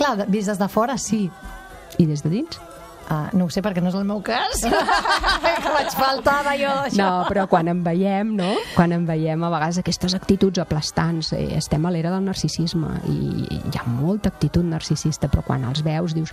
Clar, 0.00 0.16
vist 0.32 0.48
des 0.48 0.58
de 0.58 0.68
fora, 0.72 0.96
sí. 0.98 1.26
I 2.00 2.06
des 2.08 2.24
de 2.24 2.32
dins? 2.32 2.60
Uh, 3.10 3.26
no 3.34 3.48
ho 3.48 3.50
sé 3.50 3.58
perquè 3.58 3.82
no 3.82 3.90
és 3.90 3.96
el 3.98 4.04
meu 4.06 4.20
cas. 4.22 4.62
que 5.64 5.72
vaig 5.74 5.94
faltar 5.98 6.38
jo 6.54 6.70
d'això. 6.70 6.98
No, 7.00 7.08
però 7.26 7.48
quan 7.50 7.68
en 7.68 7.82
veiem, 7.82 8.36
no? 8.38 8.52
Quan 8.76 8.94
en 8.94 9.04
veiem 9.08 9.42
a 9.42 9.50
vegades 9.50 9.80
aquestes 9.82 10.14
actituds 10.14 10.62
aplastants, 10.62 11.32
eh, 11.34 11.48
estem 11.58 11.84
a 11.84 11.90
l'era 11.90 12.14
del 12.14 12.22
narcisisme 12.28 13.00
i 13.10 13.48
hi 13.58 13.80
ha 13.80 13.84
molta 13.90 14.30
actitud 14.30 14.64
narcisista, 14.64 15.28
però 15.28 15.42
quan 15.46 15.66
els 15.68 15.82
veus 15.86 16.14
dius 16.14 16.32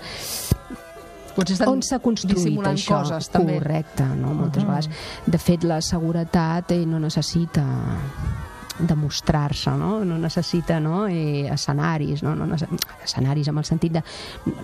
Potser 1.38 1.54
estan 1.54 1.70
on 1.70 1.82
s'ha 1.86 2.00
construït 2.02 2.64
això? 2.66 3.02
coses, 3.04 3.28
també. 3.30 3.60
Correcte, 3.60 4.06
no? 4.18 4.32
Moltes 4.38 4.64
vegades. 4.66 4.88
De 5.26 5.38
fet, 5.42 5.66
la 5.70 5.82
seguretat 5.86 6.74
eh, 6.74 6.84
no 6.90 7.02
necessita 7.02 7.66
demostrar-se, 8.80 9.72
no? 9.78 10.04
No 10.06 10.18
necessita 10.22 10.80
no? 10.80 11.06
Eh, 11.08 11.48
escenaris, 11.52 12.24
no? 12.24 12.36
no 12.36 12.56
escenaris 13.04 13.50
amb 13.50 13.64
el 13.64 13.68
sentit 13.68 13.98
de 13.98 14.04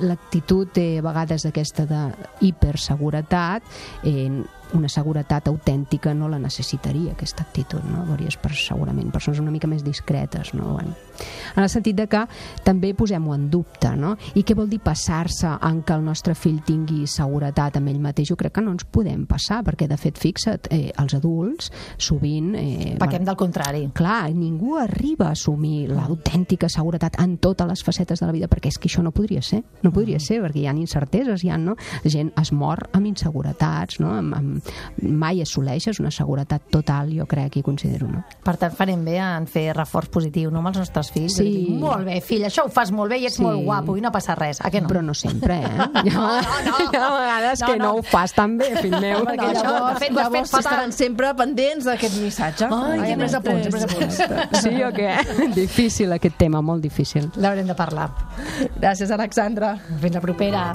l'actitud 0.05 0.77
eh, 0.81 0.99
a 0.99 1.05
vegades 1.05 1.47
aquesta 1.49 1.87
de 1.89 2.03
hiperseguretat 2.41 3.63
eh, 4.03 4.29
una 4.73 4.89
seguretat 4.89 5.47
autèntica 5.47 6.13
no 6.13 6.29
la 6.29 6.39
necessitaria 6.41 7.13
aquesta 7.13 7.43
actitud, 7.43 7.83
no? 7.87 8.05
Veuries 8.09 8.37
per, 8.41 8.53
segurament 8.57 9.11
persones 9.13 9.41
una 9.43 9.53
mica 9.53 9.69
més 9.69 9.83
discretes, 9.85 10.53
no? 10.57 10.73
Bueno, 10.73 10.95
en 11.55 11.63
el 11.63 11.69
sentit 11.69 11.97
de 11.97 12.07
que 12.09 12.23
també 12.65 12.93
posem-ho 12.97 13.35
en 13.35 13.47
dubte, 13.51 13.93
no? 13.99 14.15
I 14.35 14.43
què 14.43 14.55
vol 14.57 14.69
dir 14.71 14.81
passar-se 14.83 15.51
en 15.61 15.81
que 15.85 15.95
el 15.95 16.03
nostre 16.05 16.35
fill 16.35 16.61
tingui 16.65 17.05
seguretat 17.09 17.77
amb 17.79 17.91
ell 17.91 18.01
mateix? 18.03 18.31
Jo 18.33 18.37
crec 18.39 18.55
que 18.57 18.63
no 18.65 18.73
ens 18.73 18.85
podem 18.85 19.25
passar, 19.29 19.61
perquè 19.65 19.87
de 19.89 19.97
fet, 19.99 20.19
fixa't, 20.19 20.69
eh, 20.73 20.91
els 20.99 21.17
adults 21.17 21.71
sovint... 21.97 22.53
Eh, 22.59 22.95
Pequem 23.01 23.25
del 23.27 23.37
contrari. 23.39 23.85
clar, 23.93 24.31
ningú 24.33 24.77
arriba 24.79 25.29
a 25.29 25.37
assumir 25.37 25.87
l'autèntica 25.91 26.69
seguretat 26.69 27.19
en 27.21 27.37
totes 27.37 27.67
les 27.69 27.83
facetes 27.83 28.19
de 28.19 28.29
la 28.29 28.33
vida, 28.35 28.49
perquè 28.51 28.71
és 28.71 28.79
que 28.79 28.89
això 28.89 29.03
no 29.03 29.13
podria 29.15 29.41
ser, 29.41 29.63
no 29.83 29.91
podria 29.93 30.19
ser, 30.19 30.41
perquè 30.43 30.63
hi 30.63 30.67
ha 30.67 30.75
incerteses, 30.77 31.43
hi 31.43 31.51
ha, 31.53 31.57
no? 31.57 31.75
La 32.03 32.11
gent 32.11 32.31
es 32.39 32.51
mor 32.55 32.87
amb 32.93 33.09
inseguretats, 33.09 33.99
no? 34.03 34.13
Amb, 34.17 34.35
amb, 34.37 34.62
mai 35.01 35.41
assoleixes 35.41 35.99
una 35.99 36.11
seguretat 36.11 36.61
total, 36.71 37.11
jo 37.15 37.25
crec 37.29 37.57
i 37.57 37.63
considero, 37.63 38.07
no? 38.07 38.23
Per 38.43 38.55
tant, 38.57 38.73
farem 38.75 39.03
bé 39.05 39.17
en 39.19 39.47
fer 39.47 39.73
reforç 39.75 40.09
positiu 40.13 40.51
no, 40.51 40.59
amb 40.61 40.71
els 40.71 40.77
nostres 40.83 41.11
fills. 41.11 41.35
Sí. 41.37 41.43
I 41.47 41.53
dir, 41.67 41.77
molt 41.81 42.05
bé, 42.07 42.19
fill, 42.21 42.43
això 42.47 42.65
ho 42.67 42.69
fas 42.73 42.91
molt 42.91 43.11
bé 43.11 43.19
i 43.21 43.25
ets 43.27 43.37
Sí. 43.37 43.43
molt 43.43 43.63
guapo 43.65 43.97
i 43.97 44.01
no 44.01 44.11
passa 44.11 44.35
res. 44.35 44.61
A 44.61 44.69
què 44.71 44.81
no? 44.81 44.87
Però 44.89 45.01
no 45.03 45.13
sempre, 45.13 45.57
eh? 45.59 45.89
Hi 46.03 46.09
ha, 46.13 46.13
No, 46.13 46.27
no. 46.67 46.75
hi 46.79 46.95
ha 46.97 47.09
vegades 47.17 47.61
No, 47.61 47.67
que 47.67 47.77
no, 47.77 47.85
no. 47.85 47.93
ho 47.99 48.03
fas 48.03 48.33
tan 48.33 48.57
bé, 48.57 48.71
fill 48.81 48.97
meu. 48.99 49.23
Perquè 49.25 49.49
això, 49.53 49.73
de 49.93 49.99
fet, 49.99 50.11
Llavors 50.13 50.51
fatal. 50.51 50.65
estaran 50.65 50.91
sempre 50.91 51.33
pendents 51.35 51.85
d'aquest 51.85 52.17
missatge. 52.21 52.67
Ai, 52.71 52.99
Ai, 52.99 53.15
pres 53.17 53.33
apunts, 53.39 53.67
he 53.67 53.71
pres 53.71 53.83
apunts. 53.89 54.21
Sí 54.63 54.75
o 54.83 54.91
què? 54.95 55.11
Difícil 55.55 56.11
aquest 56.13 56.37
tema, 56.37 56.61
molt 56.61 56.81
difícil. 56.83 57.29
L'haurem 57.35 57.67
de 57.67 57.75
parlar. 57.75 58.09
Gràcies, 58.79 59.11
Alexandra. 59.11 59.75
Fins 60.01 60.15
la 60.15 60.21
propera. 60.21 60.67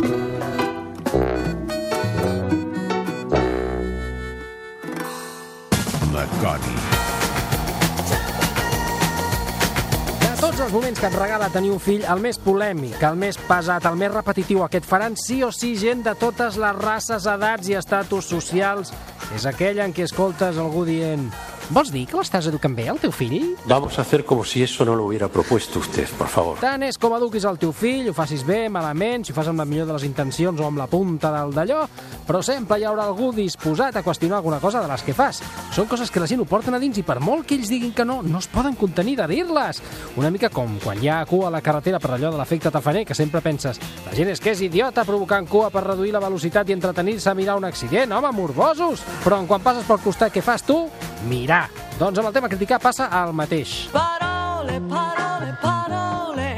De 10.23 10.35
tots 10.39 10.61
els 10.61 10.71
moments 10.71 11.01
que 11.01 11.09
et 11.09 11.17
regala 11.19 11.49
tenir 11.51 11.73
un 11.75 11.81
fill, 11.83 12.05
el 12.07 12.23
més 12.23 12.39
polèmic, 12.39 13.03
el 13.03 13.19
més 13.19 13.39
pesat, 13.49 13.89
el 13.91 13.99
més 13.99 14.13
repetitiu, 14.15 14.63
el 14.63 14.71
que 14.71 14.79
et 14.79 14.87
faran 14.87 15.19
sí 15.19 15.43
o 15.43 15.51
sí 15.51 15.75
gent 15.81 16.05
de 16.07 16.15
totes 16.15 16.57
les 16.63 16.79
races, 16.79 17.27
edats 17.27 17.67
i 17.73 17.75
estatus 17.81 18.31
socials, 18.31 18.95
és 19.35 19.51
aquell 19.51 19.83
en 19.83 19.91
què 19.97 20.07
escoltes 20.07 20.63
algú 20.63 20.87
dient 20.87 21.27
Vols 21.69 21.91
dir 21.93 22.07
que 22.09 22.17
l'estàs 22.17 22.47
educant 22.49 22.73
bé, 22.73 22.87
el 22.89 22.97
teu 22.97 23.13
fill? 23.13 23.51
Vamos 23.69 23.99
a 23.99 24.03
hacer 24.03 24.23
como 24.25 24.43
si 24.43 24.63
eso 24.63 24.87
no 24.87 24.95
lo 24.97 25.05
hubiera 25.05 25.29
propuesto 25.29 25.81
usted, 25.81 26.09
por 26.17 26.29
favor. 26.33 26.57
Tant 26.63 26.81
és 26.87 26.97
com 26.97 27.13
eduquis 27.13 27.45
el 27.45 27.59
teu 27.61 27.75
fill, 27.77 28.07
ho 28.09 28.15
facis 28.17 28.41
bé, 28.49 28.71
malament, 28.73 29.27
si 29.27 29.35
ho 29.35 29.37
fas 29.37 29.51
amb 29.53 29.61
la 29.61 29.67
millor 29.69 29.85
de 29.85 29.93
les 29.93 30.07
intencions 30.09 30.63
o 30.63 30.65
amb 30.65 30.81
la 30.81 30.87
punta 30.89 31.29
del 31.35 31.53
d'allò, 31.53 31.83
però 32.25 32.41
sempre 32.41 32.79
hi 32.81 32.87
haurà 32.89 33.05
algú 33.05 33.35
disposat 33.37 33.99
a 34.01 34.03
qüestionar 34.07 34.39
alguna 34.39 34.63
cosa 34.65 34.81
de 34.81 34.89
les 34.89 35.05
que 35.05 35.13
fas. 35.13 35.43
Són 35.77 35.91
coses 35.91 36.09
que 36.11 36.23
la 36.23 36.31
gent 36.31 36.41
ho 36.41 36.47
porten 36.49 36.73
a 36.73 36.81
dins 36.81 36.97
i 36.97 37.05
per 37.05 37.19
molt 37.21 37.45
que 37.45 37.59
ells 37.59 37.69
diguin 37.69 37.93
que 37.93 38.09
no, 38.09 38.23
no 38.25 38.41
es 38.41 38.49
poden 38.49 38.73
contenir 38.73 39.19
de 39.21 39.29
dir-les. 39.29 39.83
Una 40.17 40.33
mica 40.33 40.49
com 40.49 40.79
quan 40.81 41.05
hi 41.05 41.13
ha 41.13 41.21
cua 41.29 41.51
a 41.51 41.53
la 41.53 41.61
carretera 41.61 42.01
per 42.01 42.15
allò 42.17 42.33
de 42.33 42.41
l'efecte 42.41 42.73
tafaner, 42.73 43.05
que 43.05 43.19
sempre 43.19 43.45
penses 43.45 43.77
la 44.07 44.17
gent 44.17 44.33
és 44.33 44.41
que 44.41 44.57
és 44.57 44.65
idiota 44.65 45.05
provocant 45.05 45.45
cua 45.45 45.69
per 45.69 45.85
reduir 45.85 46.17
la 46.17 46.25
velocitat 46.25 46.73
i 46.73 46.79
entretenir-se 46.79 47.29
a 47.29 47.37
mirar 47.37 47.61
un 47.61 47.69
accident, 47.69 48.17
home, 48.17 48.33
morbosos! 48.33 49.05
Però 49.21 49.37
en 49.37 49.47
quan 49.51 49.61
passes 49.61 49.85
pel 49.85 50.01
costat, 50.01 50.33
què 50.33 50.41
fas 50.41 50.65
tu? 50.65 50.87
Mirar. 51.29 51.58
Doncs 51.99 52.21
amb 52.21 52.31
el 52.31 52.35
tema 52.37 52.51
criticar 52.53 52.79
passa 52.83 53.09
el 53.23 53.35
mateix. 53.35 53.89
Parole, 53.95 54.81
parole, 54.91 55.53
parole. 55.63 56.49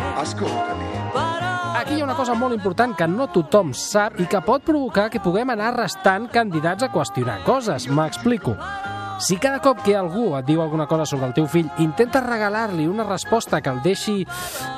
Aquí 1.81 1.97
hi 1.97 2.03
ha 2.03 2.05
una 2.05 2.15
cosa 2.19 2.35
molt 2.37 2.53
important 2.53 2.93
que 2.97 3.09
no 3.09 3.31
tothom 3.33 3.73
sap 3.73 4.21
i 4.21 4.29
que 4.29 4.43
pot 4.45 4.67
provocar 4.67 5.09
que 5.11 5.23
puguem 5.25 5.55
anar 5.57 5.73
restant 5.79 6.29
candidats 6.29 6.85
a 6.85 6.93
qüestionar 6.93 7.41
coses. 7.49 7.89
M'explico. 7.89 8.57
Si 9.21 9.37
cada 9.37 9.61
cop 9.61 9.83
que 9.85 9.93
algú 9.93 10.31
et 10.39 10.47
diu 10.49 10.63
alguna 10.65 10.87
cosa 10.89 11.05
sobre 11.05 11.27
el 11.29 11.35
teu 11.37 11.45
fill 11.45 11.67
intentes 11.85 12.23
regalar-li 12.25 12.87
una 12.89 13.05
resposta 13.05 13.61
que 13.61 13.69
el 13.69 13.83
deixi 13.85 14.23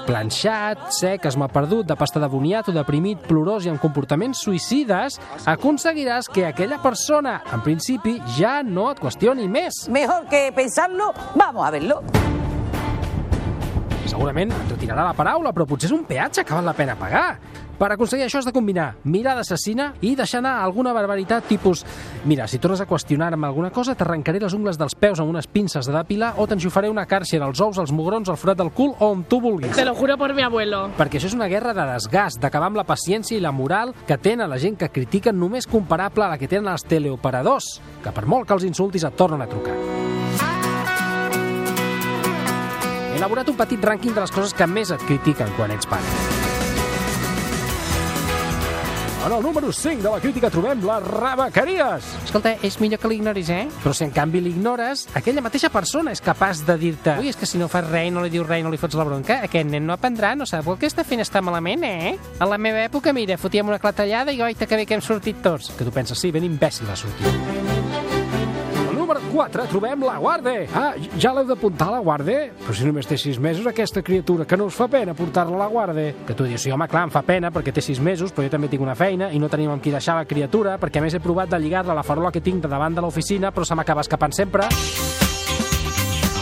planxat, 0.08 0.88
sec, 0.96 1.28
esmaperdut, 1.30 1.86
de 1.86 1.96
pasta 1.96 2.18
de 2.18 2.26
boniat 2.26 2.66
o 2.66 2.74
deprimit, 2.74 3.22
plorós 3.28 3.68
i 3.68 3.70
amb 3.70 3.78
comportaments 3.78 4.42
suïcides, 4.42 5.20
aconseguiràs 5.46 6.26
que 6.26 6.48
aquella 6.48 6.80
persona, 6.82 7.38
en 7.54 7.62
principi, 7.62 8.16
ja 8.34 8.58
no 8.66 8.88
et 8.90 8.98
qüestioni 8.98 9.46
més. 9.46 9.84
Mejor 9.94 10.26
que 10.26 10.48
pensarlo, 10.56 11.12
vamos 11.38 11.62
a 11.62 11.70
verlo. 11.70 12.02
Segurament 14.10 14.50
et 14.50 14.74
retirarà 14.74 15.06
la 15.06 15.14
paraula, 15.14 15.54
però 15.54 15.70
potser 15.70 15.86
és 15.92 15.94
un 15.94 16.02
peatge 16.04 16.42
que 16.42 16.58
val 16.58 16.66
la 16.66 16.74
pena 16.74 16.98
pagar. 16.98 17.38
Per 17.78 17.88
aconseguir 17.90 18.26
això 18.26 18.38
has 18.38 18.46
de 18.46 18.52
combinar 18.54 18.94
mirar 19.04 19.34
d'assassina 19.38 19.92
i 20.00 20.14
deixar 20.16 20.38
anar 20.42 20.58
alguna 20.62 20.92
barbaritat 20.92 21.48
tipus 21.48 21.84
mira, 22.24 22.46
si 22.46 22.60
tornes 22.62 22.80
a 22.80 22.86
qüestionar-me 22.86 23.46
alguna 23.46 23.70
cosa 23.74 23.94
t'arrencaré 23.98 24.40
les 24.40 24.54
ungles 24.54 24.78
dels 24.78 24.94
peus 24.94 25.20
amb 25.20 25.32
unes 25.32 25.48
pinces 25.50 25.86
de 25.88 25.94
depilar 25.94 26.34
o 26.38 26.46
t'enxufaré 26.46 26.90
una 26.90 27.06
càrcera 27.08 27.46
als 27.48 27.60
ous, 27.60 27.78
als 27.78 27.92
mugrons, 27.92 28.28
al 28.28 28.38
forat 28.38 28.60
del 28.60 28.70
cul 28.70 28.94
o 28.98 29.10
on 29.10 29.24
tu 29.24 29.40
vulguis. 29.40 29.74
Te 29.76 29.84
lo 29.84 29.94
juro 29.94 30.16
por 30.18 30.34
mi 30.34 30.42
abuelo. 30.42 30.88
Perquè 30.98 31.18
això 31.18 31.30
és 31.30 31.36
una 31.36 31.48
guerra 31.50 31.74
de 31.74 31.86
desgast, 31.92 32.40
d'acabar 32.42 32.70
amb 32.70 32.78
la 32.78 32.86
paciència 32.86 33.36
i 33.36 33.42
la 33.42 33.52
moral 33.52 33.94
que 34.06 34.18
tenen 34.18 34.50
la 34.50 34.58
gent 34.58 34.78
que 34.78 34.90
critiquen 34.92 35.38
només 35.38 35.66
comparable 35.66 36.24
a 36.24 36.32
la 36.34 36.38
que 36.38 36.48
tenen 36.48 36.70
els 36.72 36.84
teleoperadors, 36.84 37.80
que 38.04 38.12
per 38.14 38.26
molt 38.26 38.46
que 38.46 38.56
els 38.58 38.68
insultis 38.68 39.04
et 39.04 39.16
tornen 39.16 39.42
a 39.42 39.50
trucar. 39.50 39.76
He 43.12 43.18
elaborat 43.18 43.48
un 43.48 43.58
petit 43.58 43.84
rànquing 43.84 44.14
de 44.14 44.24
les 44.24 44.32
coses 44.32 44.54
que 44.54 44.66
més 44.66 44.90
et 44.90 45.06
critiquen 45.08 45.52
quan 45.58 45.74
ets 45.74 45.86
pare. 45.86 46.51
En 49.24 49.30
el 49.32 49.40
número 49.40 49.70
5 49.70 50.02
de 50.02 50.10
la 50.10 50.18
crítica 50.18 50.50
trobem 50.50 50.80
les 50.82 51.04
rabaqueries. 51.06 52.08
Escolta, 52.24 52.56
és 52.66 52.74
millor 52.82 52.98
que 52.98 53.06
l'ignoris, 53.06 53.52
eh? 53.54 53.68
Però 53.84 53.92
si 53.94 54.02
en 54.02 54.10
canvi 54.10 54.40
l'ignores, 54.42 55.04
aquella 55.14 55.44
mateixa 55.44 55.70
persona 55.70 56.10
és 56.10 56.20
capaç 56.20 56.64
de 56.66 56.74
dir-te 56.80 57.14
Ui, 57.22 57.30
és 57.30 57.38
que 57.38 57.46
si 57.46 57.60
no 57.60 57.70
fas 57.70 57.86
res 57.86 58.10
i 58.10 58.10
no 58.10 58.24
li 58.24 58.32
dius 58.34 58.48
res 58.48 58.64
i 58.64 58.66
no 58.66 58.72
li 58.74 58.82
fots 58.82 58.98
la 58.98 59.06
bronca, 59.06 59.38
aquest 59.46 59.70
nen 59.70 59.86
no 59.86 59.94
aprendrà, 59.94 60.34
no 60.34 60.48
sap 60.48 60.66
el 60.66 60.80
que 60.80 60.90
està 60.90 61.06
fent 61.06 61.22
està 61.22 61.38
malament, 61.38 61.86
eh? 61.86 62.16
A 62.42 62.50
la 62.50 62.58
meva 62.58 62.82
època, 62.82 63.14
mira, 63.14 63.38
fotíem 63.38 63.70
una 63.70 63.78
clatellada 63.78 64.34
i 64.34 64.42
oita 64.42 64.66
que 64.66 64.82
bé 64.82 64.90
que 64.90 64.98
hem 64.98 65.06
sortit 65.06 65.38
tots. 65.38 65.70
Que 65.78 65.86
tu 65.86 65.94
penses, 65.94 66.18
sí, 66.18 66.34
ben 66.34 66.48
imbècil 66.48 66.90
ha 66.90 66.98
sortit. 66.98 67.61
Al 69.32 69.38
número 69.38 69.50
4 69.50 69.66
trobem 69.68 70.02
la 70.02 70.18
Guarde. 70.18 70.68
Ah, 70.74 70.92
ja 71.16 71.32
l'heu 71.32 71.46
d'apuntar 71.48 71.86
a 71.88 71.92
la 71.96 72.00
Guarde? 72.04 72.52
Però 72.66 72.74
si 72.76 72.84
només 72.84 73.06
té 73.08 73.16
6 73.16 73.38
mesos 73.40 73.64
aquesta 73.66 74.02
criatura, 74.04 74.44
que 74.44 74.58
no 74.58 74.66
us 74.68 74.76
fa 74.76 74.88
pena 74.92 75.14
portar-la 75.14 75.56
a 75.56 75.62
la 75.62 75.68
Guarde? 75.72 76.04
Que 76.26 76.34
tu 76.34 76.44
dius, 76.44 76.60
sí, 76.60 76.70
home, 76.70 76.84
clar, 76.88 77.06
em 77.08 77.12
fa 77.14 77.22
pena 77.24 77.48
perquè 77.50 77.72
té 77.72 77.80
6 77.80 78.00
mesos, 78.04 78.32
però 78.32 78.44
jo 78.44 78.52
també 78.52 78.68
tinc 78.68 78.84
una 78.84 78.94
feina 78.94 79.30
i 79.32 79.40
no 79.40 79.48
tenim 79.48 79.72
amb 79.72 79.82
qui 79.82 79.90
deixar 79.90 80.18
la 80.18 80.28
criatura, 80.28 80.76
perquè 80.78 81.00
a 81.00 81.06
més 81.06 81.16
he 81.16 81.20
provat 81.24 81.48
de 81.48 81.60
lligar-la 81.62 81.94
a 81.94 81.96
la 81.96 82.04
farola 82.04 82.30
que 82.30 82.44
tinc 82.44 82.60
de 82.60 82.68
davant 82.68 82.92
de 82.92 83.00
l'oficina, 83.00 83.54
però 83.56 83.64
se 83.64 83.74
m'acaba 83.74 84.04
escapant 84.04 84.36
sempre. 84.36 84.68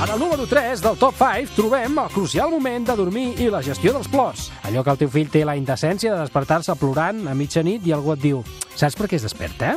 En 0.00 0.10
el 0.10 0.18
número 0.18 0.48
3 0.50 0.82
del 0.82 0.98
top 0.98 1.14
5 1.14 1.54
trobem 1.54 1.98
el 1.98 2.10
crucial 2.10 2.50
moment 2.50 2.88
de 2.90 2.96
dormir 2.96 3.28
i 3.38 3.50
la 3.52 3.62
gestió 3.62 3.92
dels 3.94 4.08
plors. 4.08 4.48
Allò 4.64 4.82
que 4.82 4.90
el 4.90 5.04
teu 5.04 5.12
fill 5.12 5.30
té 5.30 5.44
la 5.44 5.54
indecència 5.54 6.16
de 6.16 6.24
despertar-se 6.24 6.74
plorant 6.74 7.28
a 7.28 7.38
mitjanit 7.38 7.86
i 7.86 7.94
algú 7.94 8.16
et 8.16 8.24
diu 8.24 8.42
«Saps 8.74 8.98
per 8.98 9.06
què 9.06 9.20
es 9.20 9.28
desperta?» 9.28 9.76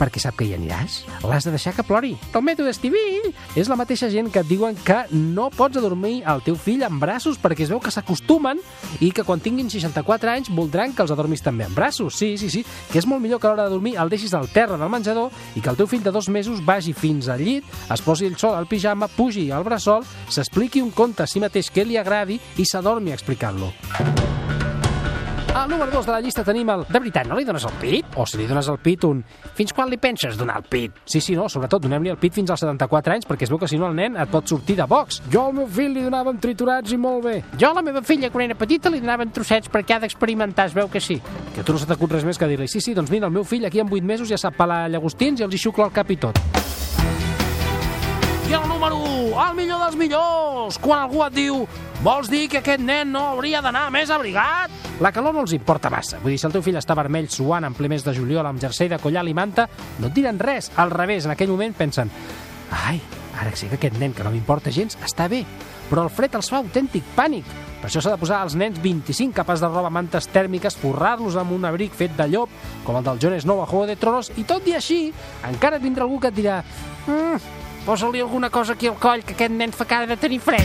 Perquè 0.00 0.22
sap 0.22 0.38
que 0.40 0.48
hi 0.48 0.54
aniràs. 0.56 1.02
L'has 1.28 1.44
de 1.44 1.52
deixar 1.52 1.74
que 1.76 1.84
plori. 1.84 2.14
El 2.32 2.44
mètode 2.46 2.72
Estivill 2.72 3.28
és 3.58 3.68
la 3.68 3.76
mateixa 3.76 4.08
gent 4.12 4.30
que 4.32 4.40
et 4.40 4.48
diuen 4.48 4.78
que 4.86 5.02
no 5.12 5.50
pots 5.52 5.76
adormir 5.76 6.22
el 6.30 6.40
teu 6.46 6.56
fill 6.56 6.86
en 6.86 6.96
braços 7.02 7.38
perquè 7.40 7.66
es 7.66 7.72
veu 7.72 7.82
que 7.82 7.92
s'acostumen 7.92 8.62
i 9.04 9.10
que 9.12 9.24
quan 9.28 9.42
tinguin 9.44 9.68
64 9.70 10.32
anys 10.32 10.50
voldran 10.56 10.94
que 10.96 11.04
els 11.04 11.12
adormis 11.12 11.44
també 11.44 11.68
en 11.68 11.76
braços. 11.76 12.16
Sí, 12.16 12.32
sí, 12.40 12.48
sí, 12.50 12.64
que 12.90 12.98
és 13.02 13.08
molt 13.08 13.22
millor 13.22 13.40
que 13.40 13.48
a 13.48 13.52
l'hora 13.52 13.68
de 13.68 13.76
dormir 13.76 13.96
el 14.00 14.12
deixis 14.12 14.34
al 14.34 14.48
terra 14.48 14.80
del 14.80 14.92
menjador 14.92 15.30
i 15.54 15.60
que 15.60 15.70
el 15.72 15.78
teu 15.78 15.90
fill 15.90 16.04
de 16.06 16.14
dos 16.14 16.30
mesos 16.32 16.64
vagi 16.64 16.96
fins 16.96 17.28
al 17.28 17.44
llit, 17.44 17.68
es 17.92 18.04
posi 18.04 18.28
ell 18.30 18.38
sol 18.40 18.56
al 18.56 18.68
pijama, 18.70 19.10
pugi 19.12 19.50
al 19.52 19.66
bressol, 19.66 20.06
s'expliqui 20.28 20.82
un 20.82 20.94
conte 20.96 21.24
a 21.24 21.30
si 21.30 21.42
mateix 21.42 21.70
que 21.70 21.84
li 21.84 22.00
agradi 22.00 22.40
i 22.56 22.66
s'adormi 22.66 23.12
explicant-lo. 23.16 24.29
Al 25.54 25.68
número 25.68 25.90
2 25.90 26.06
de 26.06 26.12
la 26.12 26.20
llista 26.20 26.44
tenim 26.46 26.68
el 26.70 26.84
De 26.86 26.98
veritat, 27.00 27.26
no 27.26 27.34
li 27.34 27.44
dones 27.44 27.64
el 27.66 27.72
pit? 27.80 28.06
O 28.14 28.24
si 28.26 28.38
li 28.38 28.46
dones 28.46 28.68
el 28.70 28.78
pit, 28.78 29.02
un 29.08 29.24
Fins 29.58 29.72
quan 29.74 29.90
li 29.90 29.98
penses 29.98 30.36
donar 30.38 30.60
el 30.60 30.68
pit? 30.70 31.00
Sí, 31.04 31.20
sí, 31.20 31.34
no, 31.34 31.48
sobretot 31.50 31.82
donem-li 31.82 32.12
el 32.12 32.18
pit 32.22 32.36
fins 32.38 32.52
als 32.54 32.62
74 32.62 33.16
anys 33.16 33.26
perquè 33.26 33.48
es 33.48 33.50
veu 33.50 33.58
que 33.58 33.68
si 33.68 33.78
no 33.80 33.88
el 33.88 33.96
nen 33.98 34.14
et 34.14 34.30
pot 34.30 34.46
sortir 34.46 34.76
de 34.78 34.86
box. 34.86 35.20
Jo 35.32 35.48
al 35.48 35.56
meu 35.58 35.66
fill 35.66 35.96
li 35.96 36.04
donàvem 36.06 36.38
triturats 36.38 36.94
i 36.94 37.00
molt 37.00 37.24
bé. 37.26 37.36
Jo 37.58 37.72
a 37.72 37.80
la 37.80 37.82
meva 37.82 38.02
filla, 38.06 38.30
quan 38.30 38.46
era 38.46 38.58
petita, 38.58 38.92
li 38.94 39.02
donaven 39.02 39.34
trossets 39.34 39.68
perquè 39.72 39.98
ha 39.98 40.02
d'experimentar, 40.06 40.68
es 40.70 40.76
veu 40.76 40.88
que 40.88 41.02
sí. 41.02 41.18
Que 41.56 41.66
tu 41.66 41.74
no 41.74 41.82
se 41.82 41.90
t'acut 41.90 42.14
res 42.14 42.24
més 42.24 42.38
que 42.38 42.46
dir-li 42.46 42.70
Sí, 42.70 42.80
sí, 42.80 42.94
doncs 42.94 43.10
mira, 43.10 43.26
el 43.26 43.34
meu 43.34 43.44
fill 43.44 43.66
aquí 43.66 43.82
en 43.82 43.90
8 43.90 44.06
mesos 44.06 44.30
ja 44.30 44.38
sap 44.38 44.54
pelar 44.56 44.84
llagostins 44.88 45.42
i 45.42 45.48
els 45.48 45.58
hi 45.58 45.64
xucla 45.66 45.90
el 45.90 45.96
cap 45.98 46.14
i 46.14 46.20
tot. 46.28 46.38
I 48.50 48.52
el 48.52 48.66
número 48.66 48.96
1, 48.96 49.42
el 49.44 49.52
millor 49.54 49.78
dels 49.78 49.94
millors, 49.94 50.74
quan 50.82 51.04
algú 51.04 51.20
et 51.22 51.36
diu 51.36 51.60
vols 52.02 52.26
dir 52.26 52.48
que 52.50 52.58
aquest 52.58 52.82
nen 52.82 53.12
no 53.14 53.20
hauria 53.36 53.60
d'anar 53.62 53.84
més 53.94 54.10
abrigat? 54.10 54.74
La 54.98 55.12
calor 55.14 55.36
no 55.36 55.44
els 55.44 55.54
importa 55.54 55.86
massa. 55.86 56.18
Vull 56.18 56.34
dir, 56.34 56.40
si 56.42 56.48
el 56.48 56.56
teu 56.56 56.64
fill 56.66 56.80
està 56.80 56.96
vermell 56.98 57.28
suant 57.30 57.68
en 57.68 57.76
ple 57.78 57.86
mes 57.92 58.02
de 58.02 58.10
juliol 58.16 58.48
amb 58.50 58.58
jersei 58.58 58.90
de 58.90 58.98
collal 58.98 59.30
i 59.30 59.36
manta, 59.38 59.68
no 60.00 60.10
et 60.10 60.16
diran 60.18 60.42
res. 60.42 60.72
Al 60.82 60.90
revés, 60.90 61.28
en 61.28 61.36
aquell 61.36 61.52
moment 61.52 61.78
pensen 61.78 62.10
ai, 62.74 62.98
ara 63.38 63.54
sé 63.54 63.70
que 63.70 63.78
aquest 63.78 64.00
nen, 64.02 64.16
que 64.18 64.26
no 64.26 64.34
m'importa 64.34 64.74
gens, 64.74 64.98
està 64.98 65.28
bé. 65.30 65.44
Però 65.86 66.08
el 66.08 66.10
fred 66.10 66.34
els 66.34 66.50
fa 66.50 66.58
autèntic 66.58 67.06
pànic. 67.14 67.46
Per 67.78 67.86
això 67.86 68.02
s'ha 68.02 68.16
de 68.16 68.18
posar 68.18 68.42
als 68.42 68.58
nens 68.58 68.82
25 68.82 69.30
capes 69.36 69.62
de 69.62 69.70
roba 69.70 69.94
mantes 69.94 70.26
tèrmiques, 70.34 70.74
forrar-los 70.82 71.38
amb 71.38 71.54
un 71.54 71.70
abric 71.70 71.94
fet 71.94 72.18
de 72.18 72.26
llop, 72.34 72.50
com 72.82 72.98
el 72.98 73.06
del 73.06 73.22
Jon 73.22 73.38
Snow 73.46 73.62
a 73.62 73.70
Juego 73.70 73.86
de 73.86 73.94
Tronos, 73.94 74.34
i 74.42 74.42
tot 74.42 74.66
i 74.66 74.74
així, 74.74 75.04
encara 75.46 75.78
vindrà 75.78 76.02
algú 76.08 76.18
que 76.18 76.34
et 76.34 76.40
dirà 76.42 76.60
mm, 77.06 77.59
posa-li 77.90 78.20
alguna 78.20 78.50
cosa 78.50 78.74
aquí 78.74 78.86
al 78.86 78.94
coll, 79.02 79.24
que 79.26 79.34
aquest 79.34 79.50
nen 79.50 79.72
fa 79.74 79.82
cara 79.82 80.06
de 80.06 80.14
tenir 80.14 80.38
fred. 80.38 80.62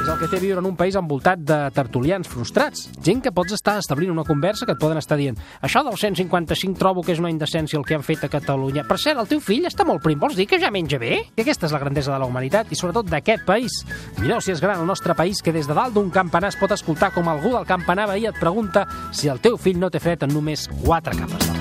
És 0.00 0.08
el 0.10 0.16
que 0.18 0.26
té 0.26 0.40
viure 0.42 0.58
en 0.58 0.66
un 0.66 0.74
país 0.74 0.96
envoltat 0.98 1.44
de 1.46 1.58
tertulians 1.76 2.26
frustrats. 2.26 2.88
Gent 2.98 3.20
que 3.22 3.30
pots 3.30 3.54
estar 3.54 3.76
establint 3.78 4.10
una 4.10 4.24
conversa 4.26 4.66
que 4.66 4.74
et 4.74 4.80
poden 4.82 4.98
estar 4.98 5.14
dient 5.20 5.38
això 5.62 5.84
del 5.86 5.94
155 5.94 6.74
trobo 6.80 7.04
que 7.06 7.14
és 7.14 7.22
una 7.22 7.30
indecència 7.30 7.78
el 7.78 7.86
que 7.86 7.94
han 7.94 8.02
fet 8.02 8.24
a 8.26 8.32
Catalunya. 8.32 8.82
Per 8.88 8.98
cert, 8.98 9.20
el 9.22 9.30
teu 9.30 9.38
fill 9.38 9.68
està 9.70 9.86
molt 9.86 10.02
prim, 10.02 10.18
vols 10.18 10.34
dir 10.34 10.48
que 10.50 10.58
ja 10.58 10.72
menja 10.74 10.98
bé? 10.98 11.20
I 11.36 11.44
aquesta 11.44 11.68
és 11.70 11.76
la 11.76 11.82
grandesa 11.84 12.10
de 12.10 12.18
la 12.18 12.26
humanitat 12.26 12.72
i 12.74 12.78
sobretot 12.80 13.06
d'aquest 13.12 13.46
país. 13.46 13.84
Mireu 14.18 14.42
si 14.42 14.50
és 14.50 14.64
gran 14.64 14.82
el 14.82 14.90
nostre 14.90 15.14
país 15.14 15.38
que 15.38 15.54
des 15.54 15.70
de 15.70 15.76
dalt 15.76 15.94
d'un 15.94 16.10
campanar 16.10 16.50
es 16.50 16.58
pot 16.58 16.74
escoltar 16.74 17.12
com 17.14 17.30
algú 17.30 17.54
del 17.54 17.68
campanar 17.68 18.10
veí 18.10 18.26
et 18.26 18.42
pregunta 18.42 18.88
si 19.12 19.30
el 19.30 19.38
teu 19.38 19.54
fill 19.54 19.78
no 19.78 19.92
té 19.94 20.02
fred 20.02 20.26
en 20.26 20.34
només 20.34 20.66
quatre 20.82 21.14
capes 21.14 21.46
de 21.46 21.54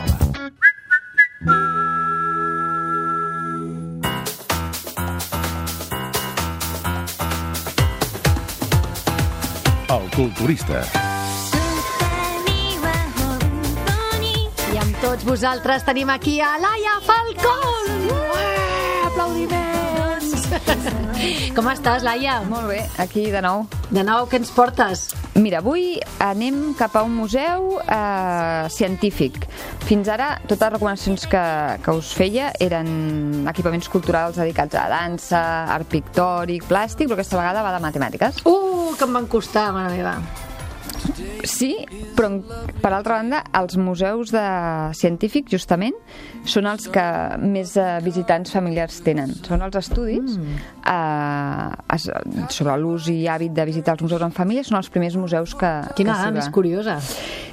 roba. 1.45 1.78
Culturista. 10.19 10.81
I 14.73 14.79
amb 14.81 14.97
tots 14.99 15.23
vosaltres 15.23 15.85
tenim 15.87 16.11
aquí 16.11 16.41
a 16.43 16.57
Laia 16.59 16.97
Falcón! 17.05 17.87
Ué, 18.11 18.49
aplaudiments! 19.07 20.49
Com 21.55 21.71
estàs, 21.71 22.03
Laia? 22.03 22.41
Molt 22.51 22.67
bé, 22.67 22.81
aquí 22.99 23.29
de 23.31 23.39
nou. 23.45 23.63
De 23.95 24.03
nou, 24.03 24.27
què 24.27 24.41
ens 24.43 24.51
portes? 24.51 25.07
Mira, 25.39 25.61
avui 25.63 25.95
anem 26.19 26.73
cap 26.75 26.97
a 26.99 27.03
un 27.07 27.13
museu 27.15 27.77
eh, 27.79 28.65
científic. 28.75 29.45
Fins 29.87 30.09
ara, 30.11 30.33
totes 30.43 30.65
les 30.65 30.73
recomanacions 30.73 31.23
que, 31.31 31.43
que 31.85 31.95
us 31.95 32.11
feia 32.17 32.49
eren 32.59 33.47
equipaments 33.47 33.87
culturals 33.93 34.41
dedicats 34.41 34.75
a 34.75 34.89
dansa, 34.91 35.41
art 35.77 35.87
pictòric, 35.95 36.67
plàstic, 36.67 37.07
però 37.07 37.21
aquesta 37.21 37.39
vegada 37.39 37.63
va 37.63 37.73
de 37.77 37.81
matemàtiques. 37.87 38.43
Uh, 38.43 38.91
que 38.99 39.07
em 39.07 39.15
van 39.21 39.31
costar, 39.31 39.69
mare 39.71 39.95
meva. 39.95 40.17
Sí, 41.47 41.71
però 42.17 42.31
per 42.81 42.91
altra 42.91 43.19
banda, 43.19 43.43
els 43.55 43.77
museus 43.79 44.33
de 44.33 44.43
científics, 44.97 45.51
justament, 45.53 45.95
són 46.49 46.67
els 46.69 46.87
que 46.91 47.05
més 47.41 47.75
eh, 47.79 47.87
visitants 48.03 48.51
familiars 48.55 48.99
tenen. 49.05 49.33
Són 49.45 49.63
els 49.65 49.75
estudis 49.79 50.37
mm. 50.37 50.61
eh, 50.89 51.95
es, 51.95 52.07
sobre 52.55 52.77
l'ús 52.81 53.09
i 53.13 53.21
hàbit 53.31 53.55
de 53.55 53.67
visitar 53.69 53.95
els 53.97 54.05
museus 54.05 54.25
en 54.25 54.35
família, 54.35 54.65
són 54.67 54.79
els 54.81 54.91
primers 54.93 55.17
museus 55.19 55.55
que... 55.55 55.71
Quina 55.99 56.15
que 56.15 56.25
dada 56.25 56.35
més 56.35 56.49
curiosa. 56.53 56.99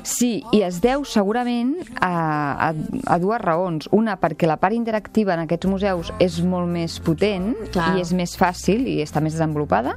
Sí, 0.07 0.45
i 0.55 0.61
es 0.63 0.79
deu 0.85 1.03
segurament 1.09 1.73
a, 1.99 2.69
a, 2.69 2.73
a 3.11 3.17
dues 3.19 3.41
raons. 3.43 3.89
Una, 3.97 4.15
perquè 4.23 4.47
la 4.47 4.59
part 4.63 4.77
interactiva 4.77 5.35
en 5.35 5.43
aquests 5.43 5.67
museus 5.67 6.13
és 6.23 6.39
molt 6.47 6.71
més 6.71 7.01
potent 7.03 7.51
Clar. 7.75 7.89
i 7.97 8.05
és 8.05 8.13
més 8.15 8.37
fàcil 8.39 8.87
i 8.87 9.01
està 9.03 9.23
més 9.25 9.35
desenvolupada. 9.35 9.97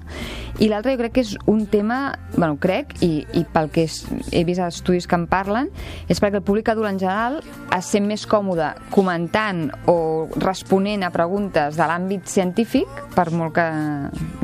I 0.59 0.71
l'altra 0.71 0.95
jo 0.95 1.01
crec 1.03 1.13
que 1.19 1.25
és 1.27 1.35
un 1.45 1.67
tema, 1.69 1.99
bueno, 2.35 2.57
crec, 2.57 2.97
i, 3.05 3.21
i 3.37 3.45
pel 3.53 3.69
que 3.69 3.78
és, 3.85 4.01
he 4.31 4.43
vist 4.47 4.63
estudis 4.63 5.07
que 5.09 5.17
en 5.17 5.25
parlen, 5.31 5.69
és 6.09 6.21
perquè 6.21 6.39
el 6.41 6.45
públic 6.45 6.69
adult 6.71 6.89
en 6.89 6.99
general 7.01 7.39
es 7.75 7.89
sent 7.93 8.07
més 8.09 8.25
còmode 8.29 8.69
comentant 8.93 9.67
o 9.91 10.27
responent 10.39 11.05
a 11.07 11.11
preguntes 11.13 11.79
de 11.79 11.89
l'àmbit 11.89 12.29
científic, 12.29 13.03
per 13.15 13.29
molt 13.31 13.55
que 13.57 13.67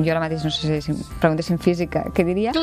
jo 0.01 0.11
ara 0.11 0.23
mateix 0.23 0.45
no 0.45 0.53
sé 0.53 0.81
si 0.81 0.97
preguntessin 1.21 1.61
física, 1.61 2.07
què 2.15 2.27
diria? 2.27 2.53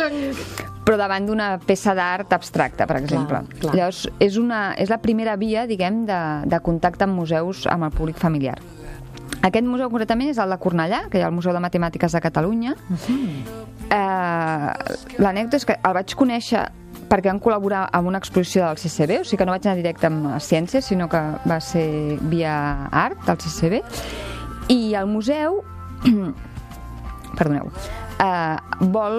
però 0.83 0.99
davant 0.99 1.27
d'una 1.29 1.49
peça 1.63 1.95
d'art 1.95 2.33
abstracta, 2.35 2.89
per 2.91 2.99
exemple. 2.99 3.45
clar. 3.61 3.75
Llavors, 3.79 4.05
és, 4.19 4.37
una, 4.41 4.73
és 4.75 4.91
la 4.91 4.99
primera 4.99 5.37
via, 5.39 5.67
diguem, 5.71 6.03
de, 6.09 6.21
de 6.51 6.63
contacte 6.65 7.07
amb 7.07 7.15
museus 7.23 7.69
amb 7.71 7.87
el 7.87 7.95
públic 7.95 8.19
familiar. 8.19 8.59
Aquest 9.43 9.67
museu 9.67 9.89
concretament 9.91 10.31
és 10.31 10.39
el 10.39 10.53
de 10.55 10.59
Cornellà, 10.63 11.09
que 11.11 11.19
hi 11.19 11.23
ha 11.25 11.29
el 11.29 11.35
Museu 11.35 11.53
de 11.53 11.61
Matemàtiques 11.65 12.13
de 12.15 12.21
Catalunya. 12.23 12.77
eh, 13.91 14.71
L'anècdota 15.19 15.57
és 15.59 15.67
que 15.67 15.77
el 15.83 15.97
vaig 15.99 16.15
conèixer 16.15 16.63
perquè 17.11 17.29
van 17.29 17.41
col·laborar 17.43 17.89
amb 17.93 18.09
una 18.09 18.19
exposició 18.23 18.65
del 18.65 18.79
CCB, 18.81 19.19
o 19.21 19.25
sigui 19.25 19.39
que 19.41 19.45
no 19.49 19.53
vaig 19.53 19.67
anar 19.67 19.77
directe 19.77 20.07
amb 20.07 20.39
ciències, 20.41 20.87
sinó 20.87 21.09
que 21.09 21.21
va 21.49 21.59
ser 21.61 22.19
via 22.31 22.87
art 22.91 23.19
del 23.27 23.37
CCB. 23.37 23.83
I 24.73 24.95
el 24.95 25.07
museu 25.11 25.63
perdoneu, 27.39 27.71
eh, 28.23 28.57
vol, 28.93 29.19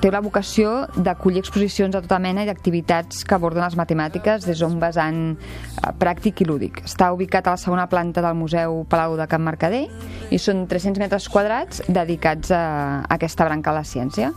té 0.00 0.10
la 0.12 0.22
vocació 0.24 0.72
d'acollir 0.96 1.42
exposicions 1.42 1.94
de 1.94 2.02
tota 2.04 2.18
mena 2.22 2.44
i 2.44 2.48
d'activitats 2.48 3.24
que 3.24 3.36
aborden 3.36 3.64
les 3.64 3.76
matemàtiques 3.78 4.46
des 4.48 4.60
d'un 4.60 4.78
vessant 4.82 5.20
eh, 5.34 5.92
pràctic 6.00 6.44
i 6.44 6.48
lúdic. 6.48 6.82
Està 6.88 7.10
ubicat 7.14 7.46
a 7.46 7.56
la 7.56 7.60
segona 7.60 7.86
planta 7.90 8.24
del 8.24 8.38
Museu 8.38 8.84
Palau 8.88 9.16
de 9.20 9.28
Can 9.30 9.44
Mercader 9.44 9.84
i 10.30 10.40
són 10.40 10.66
300 10.70 11.02
metres 11.02 11.28
quadrats 11.28 11.82
dedicats 11.88 12.52
a, 12.54 12.64
a 13.04 13.14
aquesta 13.18 13.46
branca 13.48 13.72
de 13.72 13.82
la 13.82 13.88
ciència. 13.88 14.32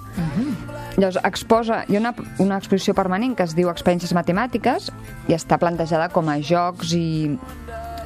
Llavors, 0.97 1.19
exposa, 1.23 1.83
hi 1.87 1.97
ha 1.97 2.01
una, 2.01 2.13
una 2.41 2.57
exposició 2.57 2.95
permanent 2.97 3.35
que 3.37 3.45
es 3.45 3.53
diu 3.57 3.69
Experiències 3.69 4.15
Matemàtiques 4.17 4.89
i 5.29 5.35
està 5.37 5.59
plantejada 5.61 6.09
com 6.09 6.29
a 6.31 6.39
jocs 6.41 6.95
i 6.97 7.37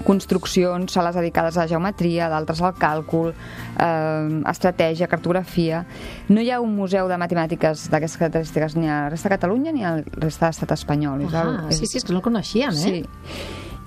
construccions, 0.04 0.92
sales 0.92 1.16
dedicades 1.16 1.58
a 1.58 1.62
la 1.62 1.68
geometria, 1.68 2.28
d'altres 2.30 2.62
al 2.62 2.74
càlcul, 2.76 3.32
eh, 3.32 4.42
estratègia, 4.52 5.08
cartografia... 5.08 5.86
No 6.30 6.42
hi 6.42 6.50
ha 6.52 6.60
un 6.64 6.76
museu 6.76 7.08
de 7.10 7.18
matemàtiques 7.20 7.90
d'aquestes 7.92 8.18
característiques 8.20 8.76
ni 8.78 8.88
a 8.88 9.04
la 9.04 9.10
resta 9.10 9.30
de 9.30 9.36
Catalunya 9.36 9.72
ni 9.76 9.84
a 9.84 9.96
la 9.98 10.04
resta 10.22 10.46
de 10.46 10.52
l'estat 10.54 10.72
espanyol. 10.78 11.22
És 11.28 11.34
Ah, 11.34 11.44
el- 11.68 11.74
sí, 11.74 11.86
sí, 11.86 11.98
és 11.98 12.04
que 12.06 12.14
no 12.14 12.20
el 12.20 12.24
coneixíem, 12.24 12.72
eh? 12.72 12.74
Sí. 12.74 13.04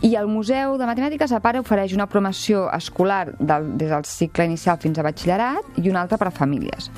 I 0.05 0.17
el 0.21 0.27
Museu 0.29 0.77
de 0.77 0.85
Matemàtiques, 0.85 1.33
a 1.33 1.41
part, 1.41 1.57
ofereix 1.63 1.95
una 1.95 2.07
promoció 2.07 2.67
escolar 2.75 3.33
del, 3.39 3.71
des 3.79 3.89
del 3.89 4.05
cicle 4.05 4.45
inicial 4.45 4.77
fins 4.83 4.99
a 4.99 5.03
batxillerat 5.07 5.79
i 5.81 5.89
una 5.89 6.03
altra 6.03 6.19
per 6.19 6.29
a 6.29 6.31
famílies. 6.35 6.91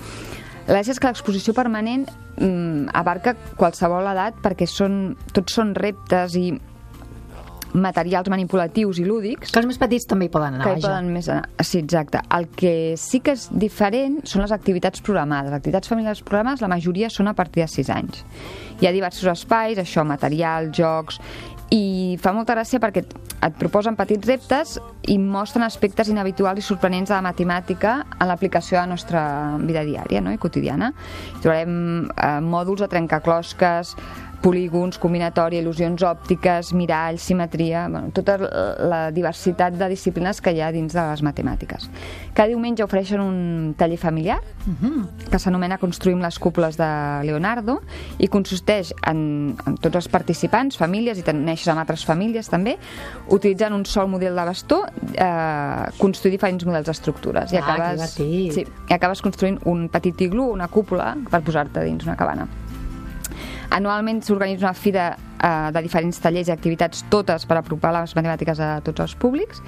La 0.67 0.75
gràcia 0.75 0.91
és 0.91 0.99
que 0.99 1.07
l'exposició 1.07 1.55
permanent 1.55 2.09
mm, 2.41 2.89
abarca 2.99 3.37
qualsevol 3.57 4.09
edat 4.11 4.41
perquè 4.43 4.67
són, 4.67 5.15
tots 5.33 5.55
són 5.55 5.75
reptes 5.79 6.35
i 6.35 6.49
materials 7.77 8.29
manipulatius 8.33 9.01
i 9.03 9.05
lúdics 9.07 9.53
Que 9.53 9.61
els 9.61 9.69
més 9.69 9.79
petits 9.79 10.07
també 10.09 10.27
hi 10.27 10.33
poden 10.33 10.57
anar, 10.57 10.65
que 10.65 10.77
hi 10.77 10.81
vaja. 10.81 10.89
poden 10.89 11.11
més 11.15 11.29
anar. 11.29 11.49
Sí, 11.63 11.81
exacte. 11.85 12.23
El 12.37 12.49
que 12.57 12.95
sí 13.01 13.21
que 13.21 13.37
és 13.37 13.49
diferent 13.53 14.23
són 14.25 14.43
les 14.43 14.55
activitats 14.55 15.03
programades. 15.05 15.51
Les 15.51 15.59
activitats 15.61 15.93
familiars 15.93 16.23
programades, 16.23 16.65
la 16.65 16.73
majoria 16.73 17.11
són 17.13 17.29
a 17.29 17.35
partir 17.35 17.65
de 17.65 17.69
6 17.69 17.93
anys. 17.95 18.25
Hi 18.81 18.89
ha 18.89 18.93
diversos 18.93 19.29
espais, 19.33 19.79
això, 19.79 20.05
material, 20.05 20.71
jocs, 20.73 21.21
i 21.75 22.17
fa 22.23 22.31
molta 22.31 22.55
gràcia 22.55 22.79
perquè 22.79 23.03
et 23.47 23.57
proposen 23.59 23.97
petits 23.99 24.27
reptes 24.29 24.77
i 25.11 25.17
mostren 25.19 25.65
aspectes 25.67 26.09
inhabituals 26.09 26.61
i 26.61 26.65
sorprenents 26.65 27.11
de 27.11 27.17
la 27.17 27.25
matemàtica 27.27 27.97
en 28.21 28.29
l'aplicació 28.31 28.79
a 28.79 28.85
la 28.85 28.93
nostra 28.95 29.23
vida 29.59 29.83
diària 29.87 30.23
no? 30.23 30.33
i 30.33 30.39
quotidiana. 30.39 30.93
Trobarem 31.43 32.07
eh, 32.07 32.39
mòduls 32.43 32.85
de 32.85 32.89
trencaclosques, 32.93 33.97
polígons, 34.47 35.01
combinatòria, 35.03 35.61
il·lusions 35.63 36.05
òptiques, 36.07 36.71
miralls, 36.79 37.25
simetria, 37.27 37.87
bueno, 37.91 38.13
tota 38.15 38.37
la 38.39 39.01
diversitat 39.15 39.75
de 39.75 39.89
disciplines 39.91 40.41
que 40.41 40.53
hi 40.55 40.61
ha 40.63 40.71
dins 40.75 40.95
de 40.95 41.03
les 41.03 41.23
matemàtiques. 41.27 41.89
Cada 42.37 42.49
diumenge 42.53 42.85
ofereixen 42.85 43.23
un 43.23 43.75
taller 43.79 43.99
familiar 43.99 44.39
que 45.31 45.41
s'anomena 45.43 45.81
Construïm 45.83 46.23
les 46.23 46.39
cúpules 46.39 46.79
de 46.79 46.89
Leonardo 47.27 47.81
i 48.23 48.29
consisteix 48.33 48.93
en, 49.07 49.57
en 49.67 49.79
tots 49.83 49.99
els 50.03 50.09
participants, 50.13 50.79
famílies, 50.79 51.19
i 51.19 51.25
neixes 51.37 51.73
amb 51.73 51.83
altres 51.83 52.05
famílies 52.07 52.51
també, 52.53 52.77
utilitzant 53.35 53.75
un 53.75 53.85
sol 53.85 54.11
model 54.13 54.37
de 54.37 54.45
bastó, 54.47 54.83
eh, 55.15 55.91
construir 55.99 56.37
diferents 56.37 56.67
models 56.69 56.87
d'estructures. 56.87 57.53
I 57.53 57.57
Ah, 57.57 57.75
acabes, 57.75 58.11
sí, 58.15 58.63
i 58.63 58.95
acabes 58.95 59.23
construint 59.25 59.59
un 59.65 59.89
petit 59.89 60.21
iglú, 60.23 60.53
una 60.53 60.69
cúpula, 60.69 61.17
per 61.31 61.43
posar-te 61.43 61.83
dins 61.83 62.07
una 62.07 62.17
cabana. 62.17 62.47
Anualment 63.71 64.23
s'organitza 64.23 64.67
una 64.67 64.75
fira 64.75 65.07
eh, 65.17 65.71
de 65.73 65.83
diferents 65.85 66.21
tallers 66.23 66.49
i 66.49 66.55
activitats, 66.55 67.05
totes 67.13 67.47
per 67.49 67.59
apropar 67.61 67.93
les 67.97 68.15
matemàtiques 68.17 68.61
a 68.63 68.71
tots 68.87 69.05
els 69.05 69.15
públics. 69.19 69.63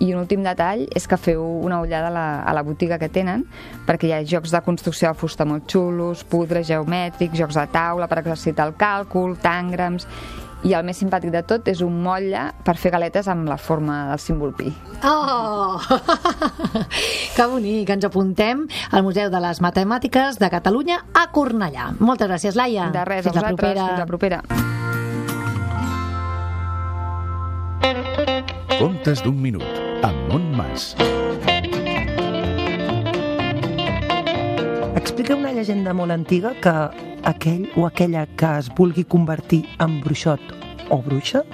I 0.00 0.12
un 0.14 0.22
últim 0.22 0.44
detall 0.46 0.86
és 0.96 1.06
que 1.06 1.18
feu 1.20 1.42
una 1.44 1.80
ullada 1.82 2.08
a 2.08 2.14
la, 2.14 2.26
a 2.42 2.54
la 2.56 2.64
botiga 2.64 2.98
que 2.98 3.10
tenen, 3.12 3.44
perquè 3.86 4.08
hi 4.08 4.14
ha 4.16 4.22
jocs 4.24 4.54
de 4.54 4.62
construcció 4.64 5.10
de 5.10 5.18
fusta 5.20 5.44
molt 5.44 5.68
xulos, 5.70 6.24
pudres 6.24 6.68
geomètrics, 6.70 7.36
jocs 7.38 7.58
de 7.60 7.66
taula 7.72 8.08
per 8.08 8.22
exercitar 8.24 8.70
el 8.70 8.78
càlcul, 8.80 9.36
tàngrams... 9.42 10.08
I 10.62 10.74
el 10.76 10.84
més 10.84 10.98
simpàtic 11.00 11.30
de 11.32 11.40
tot 11.48 11.68
és 11.72 11.80
un 11.80 11.94
motlle 12.04 12.42
per 12.66 12.74
fer 12.76 12.90
galetes 12.92 13.28
amb 13.32 13.48
la 13.48 13.56
forma 13.56 14.10
del 14.10 14.20
símbol 14.20 14.52
pi. 14.58 14.68
Oh! 15.08 15.80
que 17.36 17.46
bonic, 17.48 17.88
ens 17.94 18.04
apuntem 18.04 18.66
al 18.92 19.02
Museu 19.06 19.30
de 19.32 19.40
les 19.40 19.62
Matemàtiques 19.64 20.36
de 20.42 20.50
Catalunya 20.52 21.00
a 21.16 21.26
Cornellà. 21.32 21.94
Moltes 22.00 22.28
gràcies, 22.28 22.58
Laia. 22.60 22.90
De 22.92 23.06
res, 23.08 23.24
a 23.24 23.30
Fins 23.30 23.40
la 23.40 23.46
vosaltres, 23.48 23.72
propera. 23.72 23.86
fins 23.88 24.04
la 24.04 24.10
propera. 24.10 24.42
Contes 28.80 29.20
d'un 29.24 29.36
minut, 29.40 29.64
amb 30.04 30.28
Montmas. 30.32 30.94
Explica 34.96 35.36
una 35.36 35.52
llegenda 35.52 35.92
molt 35.96 36.12
antiga 36.14 36.52
que 36.60 36.74
aquell 37.24 37.68
o 37.76 37.86
aquella 37.86 38.26
que 38.36 38.50
es 38.58 38.70
vulgui 38.76 39.04
convertir 39.04 39.64
en 39.78 40.00
bruixot 40.04 40.40
o 40.90 41.00
bruixa 41.02 41.44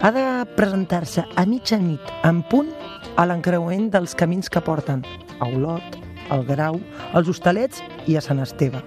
ha 0.00 0.10
de 0.10 0.24
presentar-se 0.56 1.24
a 1.36 1.46
mitja 1.46 1.78
nit 1.78 2.00
en 2.26 2.42
punt 2.42 2.70
a 3.16 3.26
l'encreuent 3.26 3.90
dels 3.92 4.16
camins 4.18 4.50
que 4.50 4.62
porten 4.64 5.04
a 5.38 5.48
Olot, 5.48 5.96
al 6.30 6.44
Grau, 6.46 6.80
als 7.12 7.28
Hostalets 7.28 7.82
i 8.06 8.16
a 8.16 8.22
Sant 8.24 8.40
Esteve. 8.42 8.82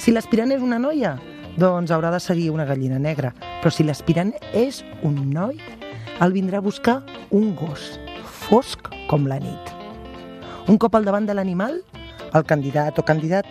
Si 0.00 0.12
l'aspirant 0.12 0.52
és 0.54 0.62
una 0.64 0.78
noia, 0.80 1.16
doncs 1.60 1.90
haurà 1.92 2.12
de 2.14 2.20
seguir 2.20 2.50
una 2.50 2.64
gallina 2.64 2.98
negra, 2.98 3.34
però 3.60 3.72
si 3.74 3.84
l'aspirant 3.84 4.32
és 4.56 4.84
un 5.02 5.18
noi, 5.32 5.58
el 6.20 6.32
vindrà 6.32 6.60
a 6.60 6.64
buscar 6.64 7.00
un 7.30 7.54
gos, 7.56 7.98
fosc 8.24 8.90
com 9.08 9.26
la 9.28 9.40
nit. 9.40 9.74
Un 10.68 10.78
cop 10.78 10.94
al 10.94 11.04
davant 11.04 11.26
de 11.26 11.34
l'animal, 11.34 11.80
el 12.34 12.44
candidat 12.46 12.98
o 13.00 13.04
candidata 13.04 13.48